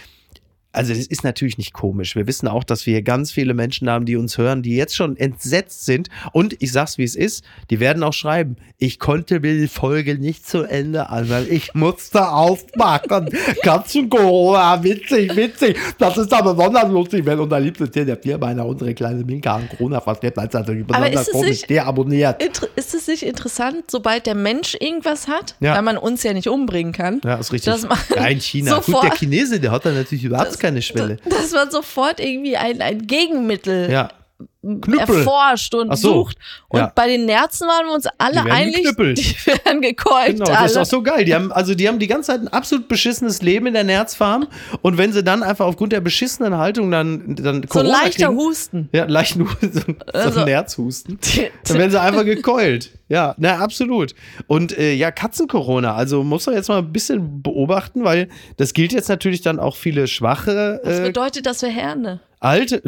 [0.77, 2.15] also das ist natürlich nicht komisch.
[2.15, 4.95] Wir wissen auch, dass wir hier ganz viele Menschen haben, die uns hören, die jetzt
[4.95, 6.09] schon entsetzt sind.
[6.31, 10.17] Und ich sag's, wie es ist, die werden auch schreiben, ich konnte mir die Folge
[10.19, 11.47] nicht zu Ende anhören.
[11.49, 13.29] Ich musste aufmachen.
[13.63, 15.77] Katzen Corona, witzig, witzig.
[15.97, 19.67] Das ist aber besonders lustig, wenn unser liebstes Tier der Vierbeiner, unsere kleine Minka an
[19.69, 20.37] Corona verstirbt.
[20.37, 21.61] Das ist natürlich besonders ist es komisch.
[21.63, 22.43] Der abonniert.
[22.75, 25.75] Ist es nicht interessant, sobald der Mensch irgendwas hat, Ja.
[25.75, 27.21] weil man uns ja nicht umbringen kann?
[27.23, 27.73] Ja, ist richtig.
[27.73, 28.79] Dass man Ja, in China.
[28.85, 31.17] Gut, der Chinese, der hat da natürlich überhaupt keine Schwelle.
[31.29, 34.09] Dass man sofort irgendwie ein, ein Gegenmittel Ja.
[34.63, 35.17] Knüppel.
[35.19, 36.13] erforscht und so.
[36.23, 36.37] sucht.
[36.67, 36.91] Und Ja.
[36.93, 39.17] bei den Nerzen waren wir uns alle Die einig, geknüppelt.
[39.45, 40.33] die werden gekeult.
[40.33, 40.65] Genau, das alle.
[40.71, 41.25] ist auch so geil.
[41.25, 44.47] Die haben, also die haben die ganze Zeit ein absolut beschissenes Leben in der Nerzfarm
[44.81, 48.27] und wenn sie dann einfach aufgrund der beschissenen Haltung dann, dann so ein Corona leichter
[48.27, 48.89] kriegen, Husten.
[48.91, 51.19] ja, leichten Husten, so, so Also- ein Nerzhusten,
[51.67, 52.91] dann werden sie einfach gekeult.
[53.09, 54.15] Ja, na absolut.
[54.47, 58.91] Und äh, ja, Katzen-Corona, also muss man jetzt mal ein bisschen beobachten, weil das gilt
[58.91, 62.19] jetzt natürlich dann auch viele schwache, Das äh, bedeutet, dass wir Herne.
[62.41, 62.81] alte,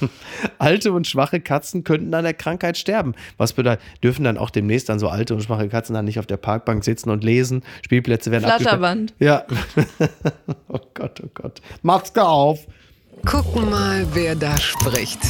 [0.58, 3.14] alte und schwache Katzen könnten an der Krankheit sterben.
[3.36, 6.26] Was bedeutet, dürfen dann auch demnächst dann so alte und schwache Katzen dann nicht auf
[6.26, 7.62] der Parkbank sitzen und lesen?
[7.84, 8.44] Spielplätze werden.
[8.44, 9.14] Flatterband.
[9.18, 9.44] Ja.
[10.68, 11.60] oh Gott, oh Gott.
[11.82, 12.66] Maske auf.
[13.24, 15.20] Gucken mal, wer da spricht.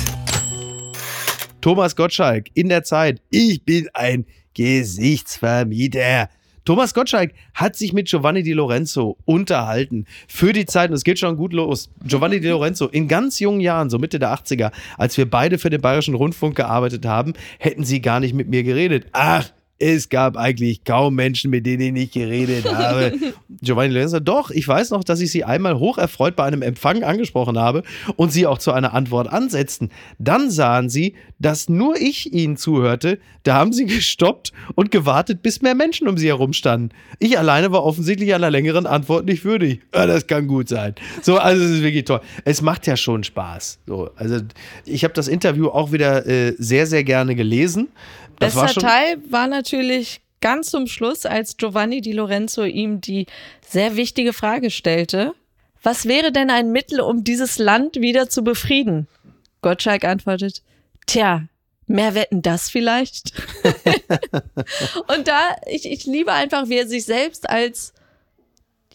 [1.61, 3.21] Thomas Gottschalk in der Zeit.
[3.31, 6.29] Ich bin ein Gesichtsvermieter.
[6.65, 11.19] Thomas Gottschalk hat sich mit Giovanni Di Lorenzo unterhalten für die Zeit, und es geht
[11.19, 11.91] schon gut los.
[12.05, 15.71] Giovanni Di Lorenzo in ganz jungen Jahren, so Mitte der 80er, als wir beide für
[15.71, 19.07] den Bayerischen Rundfunk gearbeitet haben, hätten sie gar nicht mit mir geredet.
[19.13, 23.13] Ach, es gab eigentlich kaum Menschen, mit denen ich geredet habe.
[23.63, 27.59] Giovanni Lorenzo, doch, ich weiß noch, dass ich sie einmal hocherfreut bei einem Empfang angesprochen
[27.59, 27.83] habe
[28.17, 29.91] und sie auch zu einer Antwort ansetzten.
[30.19, 33.19] Dann sahen sie, dass nur ich ihnen zuhörte.
[33.43, 36.91] Da haben sie gestoppt und gewartet, bis mehr Menschen um sie herum standen.
[37.19, 39.81] Ich alleine war offensichtlich einer längeren Antwort nicht würdig.
[39.95, 40.95] Ja, das kann gut sein.
[41.23, 42.21] So, also es ist wirklich toll.
[42.45, 43.81] Es macht ja schon Spaß.
[43.87, 44.39] So, also
[44.87, 47.89] ich habe das Interview auch wieder äh, sehr, sehr gerne gelesen.
[48.43, 53.01] Das war Bester schon, Teil war natürlich ganz zum Schluss, als Giovanni Di Lorenzo ihm
[53.01, 53.27] die
[53.67, 55.35] sehr wichtige Frage stellte:
[55.83, 59.09] Was wäre denn ein Mittel, um dieses Land wieder zu befrieden?
[59.63, 60.63] Gottschalk antwortet:
[61.07, 61.45] Tja,
[61.87, 63.33] mehr wetten das vielleicht?
[65.09, 67.93] Und da, ich, ich liebe einfach, wie er sich selbst als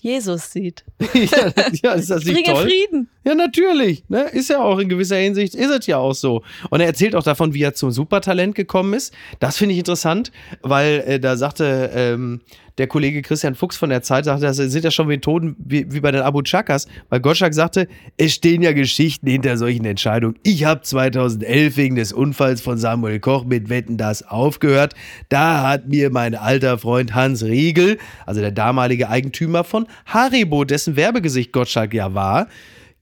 [0.01, 0.83] Jesus sieht.
[1.13, 1.51] ja,
[1.83, 2.63] ja, ist das nicht Bringe toll?
[2.63, 3.09] Frieden.
[3.23, 4.03] Ja, natürlich.
[4.09, 4.23] Ne?
[4.31, 6.43] Ist ja auch in gewisser Hinsicht, ist es ja auch so.
[6.69, 9.13] Und er erzählt auch davon, wie er zum Supertalent gekommen ist.
[9.39, 10.31] Das finde ich interessant,
[10.61, 12.41] weil äh, da sagte ähm,
[12.77, 15.99] der Kollege Christian Fuchs von der Zeit, sagte, das sind ja schon Methoden wie, wie
[15.99, 17.87] bei den Abu Chakas, weil Gottschalk sagte,
[18.17, 20.37] es stehen ja Geschichten hinter solchen Entscheidungen.
[20.43, 24.93] Ich habe 2011 wegen des Unfalls von Samuel Koch mit Wetten das aufgehört.
[25.29, 30.95] Da hat mir mein alter Freund Hans Riegel, also der damalige Eigentümer von Haribo, dessen
[30.95, 32.47] Werbegesicht Gottschalk ja war,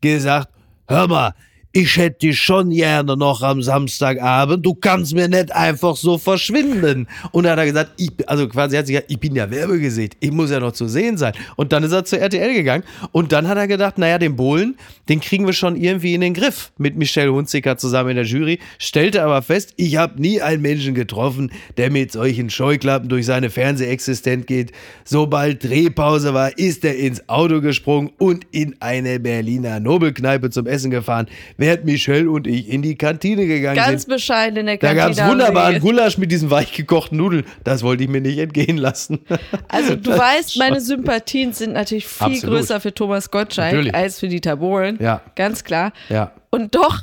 [0.01, 0.49] gesagt,
[0.87, 1.33] hör mal,
[1.75, 7.05] ich hätte dich schon gerne noch am Samstagabend, du kannst mir nicht einfach so verschwinden.
[7.33, 10.15] Und da hat er gesagt, ich, also quasi hat sie gesagt, ich bin ja Werbegesicht,
[10.21, 11.33] ich muss ja noch zu sehen sein.
[11.57, 14.77] Und dann ist er zu RTL gegangen und dann hat er gedacht, naja, den Bohlen,
[15.09, 18.59] den kriegen wir schon irgendwie in den Griff mit Michelle Hunziker zusammen in der Jury,
[18.79, 23.49] stellte aber fest, ich habe nie einen Menschen getroffen, der mit solchen Scheuklappen durch seine
[23.49, 24.71] Fernsehexistenz geht.
[25.03, 30.89] Sobald Drehpause war, ist er ins Auto gesprungen und in eine Berliner Nobelkneipe zum Essen
[30.89, 31.27] gefahren,
[31.65, 34.09] während Michelle und ich in die Kantine gegangen Ganz sind.
[34.13, 35.15] bescheiden in der Da Kantine.
[35.15, 35.79] gab es wunderbaren.
[35.79, 37.43] Gulasch mit diesen weich gekochten Nudeln.
[37.63, 39.19] Das wollte ich mir nicht entgehen lassen.
[39.67, 42.57] Also du weißt, meine Sympathien sind natürlich viel Absolut.
[42.59, 43.95] größer für Thomas Gottschalk Natürlich.
[43.95, 44.97] als für Dieter Bohlen.
[45.01, 45.21] Ja.
[45.35, 45.91] Ganz klar.
[46.09, 46.31] Ja.
[46.49, 46.99] Und doch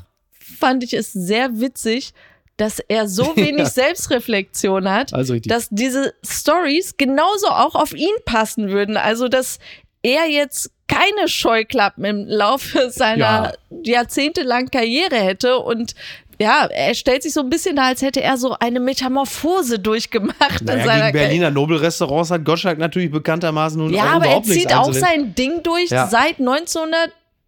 [0.59, 2.15] fand ich es sehr witzig,
[2.57, 3.67] dass er so wenig Ja.
[3.67, 8.97] Selbstreflexion hat, Also dass diese Stories genauso auch auf ihn passen würden.
[8.97, 9.59] Also, dass
[10.03, 15.95] er jetzt keine Scheuklappen im Laufe seiner jahrzehntelangen Karriere hätte und
[16.41, 20.61] ja, er stellt sich so ein bisschen da, als hätte er so eine Metamorphose durchgemacht
[20.61, 24.31] in Naja, seiner gegen Berliner Nobelrestaurants hat Gottschalk natürlich bekanntermaßen nun Ja, auch aber er
[24.31, 25.09] überhaupt nichts zieht auch einzunehmen.
[25.25, 26.09] sein Ding durch Ja.
[26.09, 26.41] seit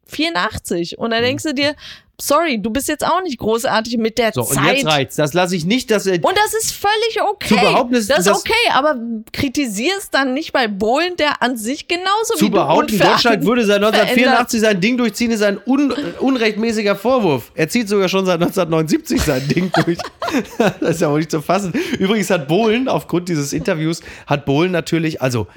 [0.07, 0.99] 1984.
[0.99, 1.75] Und da denkst du dir,
[2.21, 4.77] sorry, du bist jetzt auch nicht großartig mit der So, und Zeit.
[4.77, 5.17] jetzt reicht's.
[5.17, 6.15] Das lasse ich nicht, dass er.
[6.25, 7.49] Und das ist völlig okay.
[7.49, 8.97] Zu behaupten ist- das ist das- okay, aber
[9.33, 13.43] kritisier es dann nicht bei Bohlen, der an sich genauso zu wie du behaupten, Gottschalk
[13.45, 13.95] würde seit verändert.
[14.11, 17.51] 1984 sein Ding durchziehen, ist ein un unrechtmäßiger Vorwurf.
[17.57, 19.99] Er zieht sogar schon seit 1979 sein Ding durch.
[20.81, 21.73] das ist ja wohl nicht zu fassen.
[21.99, 25.49] Übrigens hat Bohlen, aufgrund dieses Interviews, hat Bohlen natürlich, also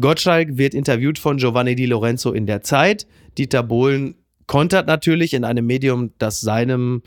[0.00, 3.06] Gottschalk wird interviewt von Giovanni Di Lorenzo in der Zeit.
[3.38, 4.14] Dieter Bohlen
[4.46, 7.02] kontert natürlich in einem Medium, das seinem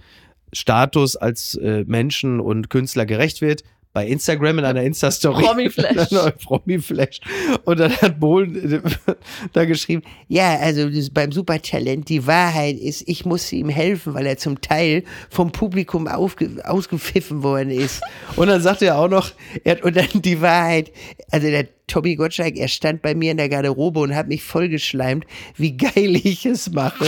[0.54, 3.64] Status als äh, Menschen und Künstler gerecht wird.
[3.92, 5.44] Bei Instagram in einer Insta-Story.
[5.44, 6.10] Promi-Flash.
[6.44, 7.22] Promi-Flash.
[7.66, 8.82] Und dann hat Bohlen äh,
[9.54, 14.38] da geschrieben, ja, also beim Supertalent, die Wahrheit ist, ich musste ihm helfen, weil er
[14.38, 18.02] zum Teil vom Publikum ausgepfiffen worden ist.
[18.36, 19.32] Und dann sagte er auch noch,
[19.64, 20.92] er hat, und dann die Wahrheit,
[21.32, 25.26] also der Tommy Gottschalk, er stand bei mir in der Garderobe und hat mich vollgeschleimt,
[25.58, 27.08] wie geil ich es mache.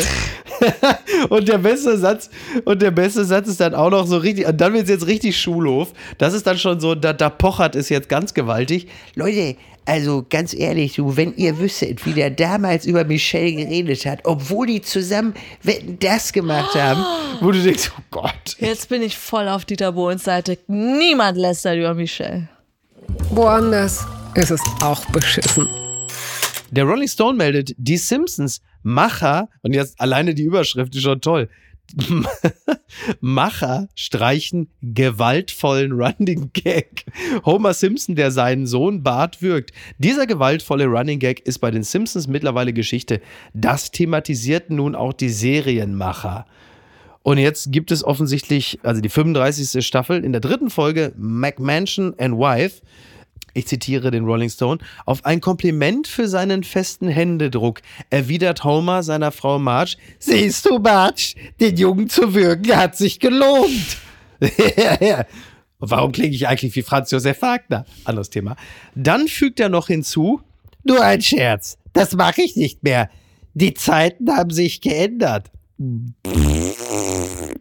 [1.29, 2.29] und der beste Satz,
[2.65, 5.07] und der beste Satz ist dann auch noch so richtig, und dann wird es jetzt
[5.07, 5.93] richtig Schulhof.
[6.17, 8.87] Das ist dann schon so, da, da pochert es jetzt ganz gewaltig.
[9.15, 9.55] Leute,
[9.85, 14.67] also ganz ehrlich, du, wenn ihr wüsstet, wie der damals über Michelle geredet hat, obwohl
[14.67, 17.03] die zusammen Wetten, das gemacht haben,
[17.39, 18.57] wo du denkst, oh Gott.
[18.59, 20.57] Jetzt bin ich voll auf Dieter Bohlens Seite.
[20.67, 22.47] Niemand lästert über Michelle.
[23.31, 24.05] Woanders
[24.35, 25.67] ist es auch beschissen.
[26.71, 31.49] Der Rolling Stone meldet, die Simpsons Macher, und jetzt alleine die Überschrift ist schon toll.
[33.19, 37.05] Macher streichen gewaltvollen Running Gag.
[37.45, 39.71] Homer Simpson, der seinen Sohn Bart wirkt.
[39.97, 43.21] Dieser gewaltvolle Running Gag ist bei den Simpsons mittlerweile Geschichte.
[43.53, 46.45] Das thematisiert nun auch die Serienmacher.
[47.23, 49.85] Und jetzt gibt es offensichtlich, also die 35.
[49.85, 52.81] Staffel, in der dritten Folge McMansion and Wife,
[53.53, 59.31] ich zitiere den Rolling Stone, auf ein Kompliment für seinen festen Händedruck erwidert Homer seiner
[59.31, 63.97] Frau Marge, siehst du, Marge, den Jungen zu würgen hat sich gelohnt.
[65.79, 67.85] Warum klinge ich eigentlich wie Franz Josef Wagner?
[68.05, 68.55] Anderes Thema.
[68.95, 70.41] Dann fügt er noch hinzu,
[70.83, 73.09] nur ein Scherz, das mache ich nicht mehr.
[73.53, 75.51] Die Zeiten haben sich geändert.
[75.77, 76.13] Um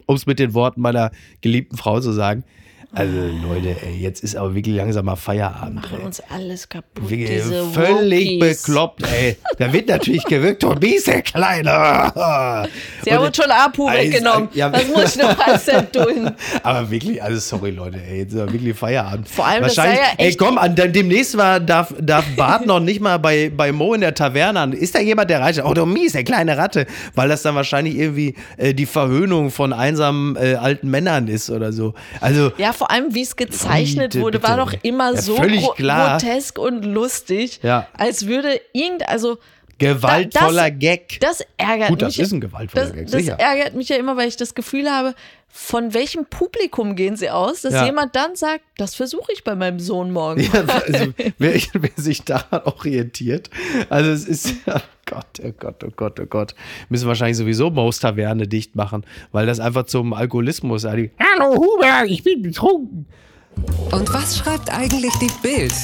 [0.09, 1.11] es mit den Worten meiner
[1.41, 2.45] geliebten Frau zu sagen.
[2.93, 3.13] Also
[3.47, 5.77] Leute, ey, jetzt ist aber wirklich langsam mal Feierabend.
[5.77, 6.07] Machen Ey.
[6.07, 7.09] uns alles kaputt.
[7.09, 7.41] Wirklich
[7.73, 8.63] völlig Wokies.
[8.63, 9.37] bekloppt, ey.
[9.59, 11.71] Da wird natürlich gewirkt, Tobias, der Kleine.
[13.05, 14.49] Sie haben Und- uns schon Apu Alles- weggenommen.
[14.55, 14.73] ja.
[14.73, 16.33] Was muss ich noch alles erdulden?
[16.65, 19.29] Aber wirklich, also sorry Leute, ey, jetzt ist aber wirklich Feierabend.
[19.29, 22.67] Vor allem, das Wahrscheinlich, sei ja ey echt- komm, an, demnächst war, darf, darf Bart
[22.67, 24.73] noch nicht mal bei, bei Mo in der Taverne an.
[24.73, 25.63] Ist da jemand, der reicht?
[25.65, 26.87] Oh, du mies, der kleine Ratte.
[27.15, 31.73] Weil das dann wahrscheinlich irgendwie äh, die Verhöhnung von einsamen äh, alten Männern ist oder
[31.73, 31.95] so.
[32.21, 34.51] Also, Ja, vor allem, wie es gezeichnet Bitte, wurde, bitte.
[34.51, 36.19] war doch immer Ja, so völlig gro klar.
[36.19, 37.87] grotesk und lustig, Ja.
[37.93, 39.37] als würde irgend, also
[39.79, 41.19] gewaltvoller das- Gag.
[41.21, 42.17] das ärgert Gut, mich.
[42.17, 43.39] das ist ein gewaltvoller das, Gag, das sicher.
[43.39, 45.15] ärgert mich ja immer, weil ich das Gefühl habe,
[45.53, 47.85] von welchem Publikum gehen sie aus, dass Ja.
[47.85, 50.41] jemand dann sagt, das versuche ich bei meinem Sohn morgen.
[50.41, 53.51] Ja, also, wer, wer sich daran orientiert,
[53.89, 56.55] also es ist, oh Gott, oh Gott, oh Gott, oh Gott,
[56.89, 62.05] müssen wahrscheinlich sowieso Maus Taverne dicht machen, weil das einfach zum Alkoholismus, also, hallo Huber,
[62.07, 63.07] ich bin betrunken.
[63.91, 65.75] Und was schreibt eigentlich die Bild?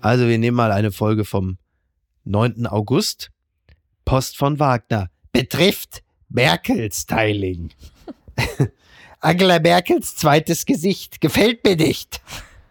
[0.00, 1.56] Also wir nehmen mal eine Folge vom
[2.24, 2.66] 9.
[2.66, 3.30] August,
[4.04, 7.70] Post von Wagner, betrifft Merkel-Styling.
[9.20, 12.20] Angela Merkels zweites Gesicht gefällt mir nicht.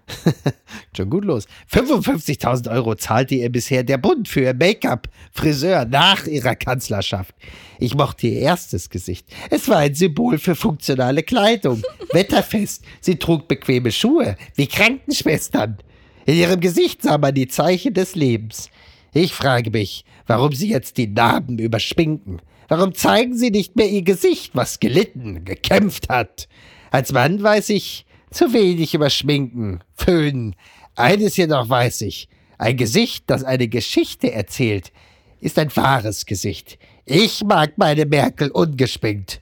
[0.96, 1.48] Schon gut los.
[1.72, 7.36] 55.000 Euro zahlte ihr bisher der Bund für ihr Make-up, Friseur nach ihrer Kanzlerschaft.
[7.80, 9.28] Ich mochte ihr erstes Gesicht.
[9.50, 11.84] Es war ein Symbol für funktionale Kleidung,
[12.14, 12.84] wetterfest.
[13.02, 15.78] Sie trug bequeme Schuhe, wie Krankenschwestern.
[16.26, 18.70] In ihrem Gesicht sah man die Zeichen des Lebens.
[19.14, 22.42] Ich frage mich, warum sie jetzt die Narben überschminken.
[22.68, 26.48] Warum zeigen sie nicht mehr ihr Gesicht, was gelitten, gekämpft hat?
[26.92, 30.56] Als Mann weiß ich zu wenig über Schminken, Föhnen.
[30.96, 32.28] Eines jedoch weiß ich.
[32.58, 34.92] Ein Gesicht, das eine Geschichte erzählt,
[35.40, 36.78] ist ein wahres Gesicht.
[37.06, 39.42] Ich mag meine Merkel ungeschminkt.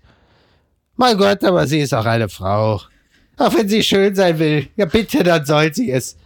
[0.98, 2.82] Mein Gott, aber sie ist auch eine Frau.
[3.38, 6.18] Auch wenn sie schön sein will, ja bitte, dann soll sie es.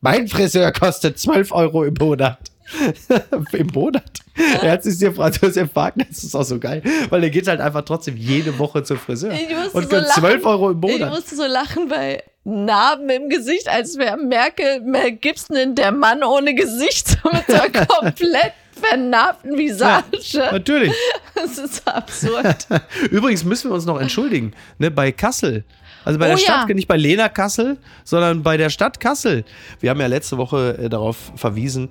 [0.00, 2.38] Mein Friseur kostet 12 Euro im Monat.
[3.52, 4.02] Im Monat?
[4.34, 7.82] Herzlich dir, Franz Josef Wagner, das ist auch so geil, weil er geht halt einfach
[7.82, 9.32] trotzdem jede Woche zum Friseur.
[9.32, 10.20] Ich Und so für lachen.
[10.22, 11.10] 12 Euro im Ich Monat.
[11.10, 16.22] musste so lachen bei Narben im Gesicht, als wäre Merkel, Mel Gibson in der Mann
[16.22, 20.38] ohne Gesicht, so mit so einer komplett vernarbten Visage.
[20.52, 20.92] Natürlich.
[21.34, 22.66] Das ist so absurd.
[23.10, 25.64] Übrigens müssen wir uns noch entschuldigen, ne, bei Kassel.
[26.04, 26.74] Also bei Oh der Stadt, ja.
[26.74, 29.44] nicht bei Lena Kassel, sondern bei der Stadt Kassel.
[29.80, 31.90] Wir haben ja letzte Woche äh, darauf verwiesen,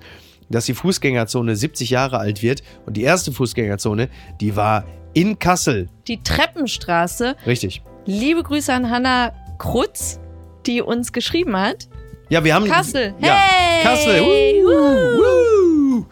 [0.50, 2.62] dass die Fußgängerzone 70 Jahre alt wird.
[2.86, 4.08] Und die erste Fußgängerzone,
[4.40, 4.84] die war
[5.14, 5.88] in Kassel.
[6.06, 7.36] Die Treppenstraße.
[7.46, 7.82] Richtig.
[8.06, 10.20] Liebe Grüße an Hanna Krutz,
[10.66, 11.88] die uns geschrieben hat.
[12.28, 12.66] Ja, wir haben.
[12.66, 13.14] Kassel.
[13.20, 13.82] Ja, Hey!
[13.82, 14.22] Kassel.
[14.22, 16.04] Uh, uh.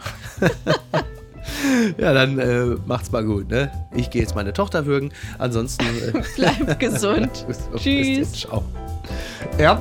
[1.98, 3.70] ja, dann äh, macht's mal gut, ne?
[3.94, 5.12] Ich gehe jetzt meine Tochter würgen.
[5.38, 5.84] Ansonsten.
[5.84, 7.46] Äh, Bleib gesund.
[7.76, 8.32] Tschüss.
[8.32, 8.64] Ciao.
[9.58, 9.80] Ja.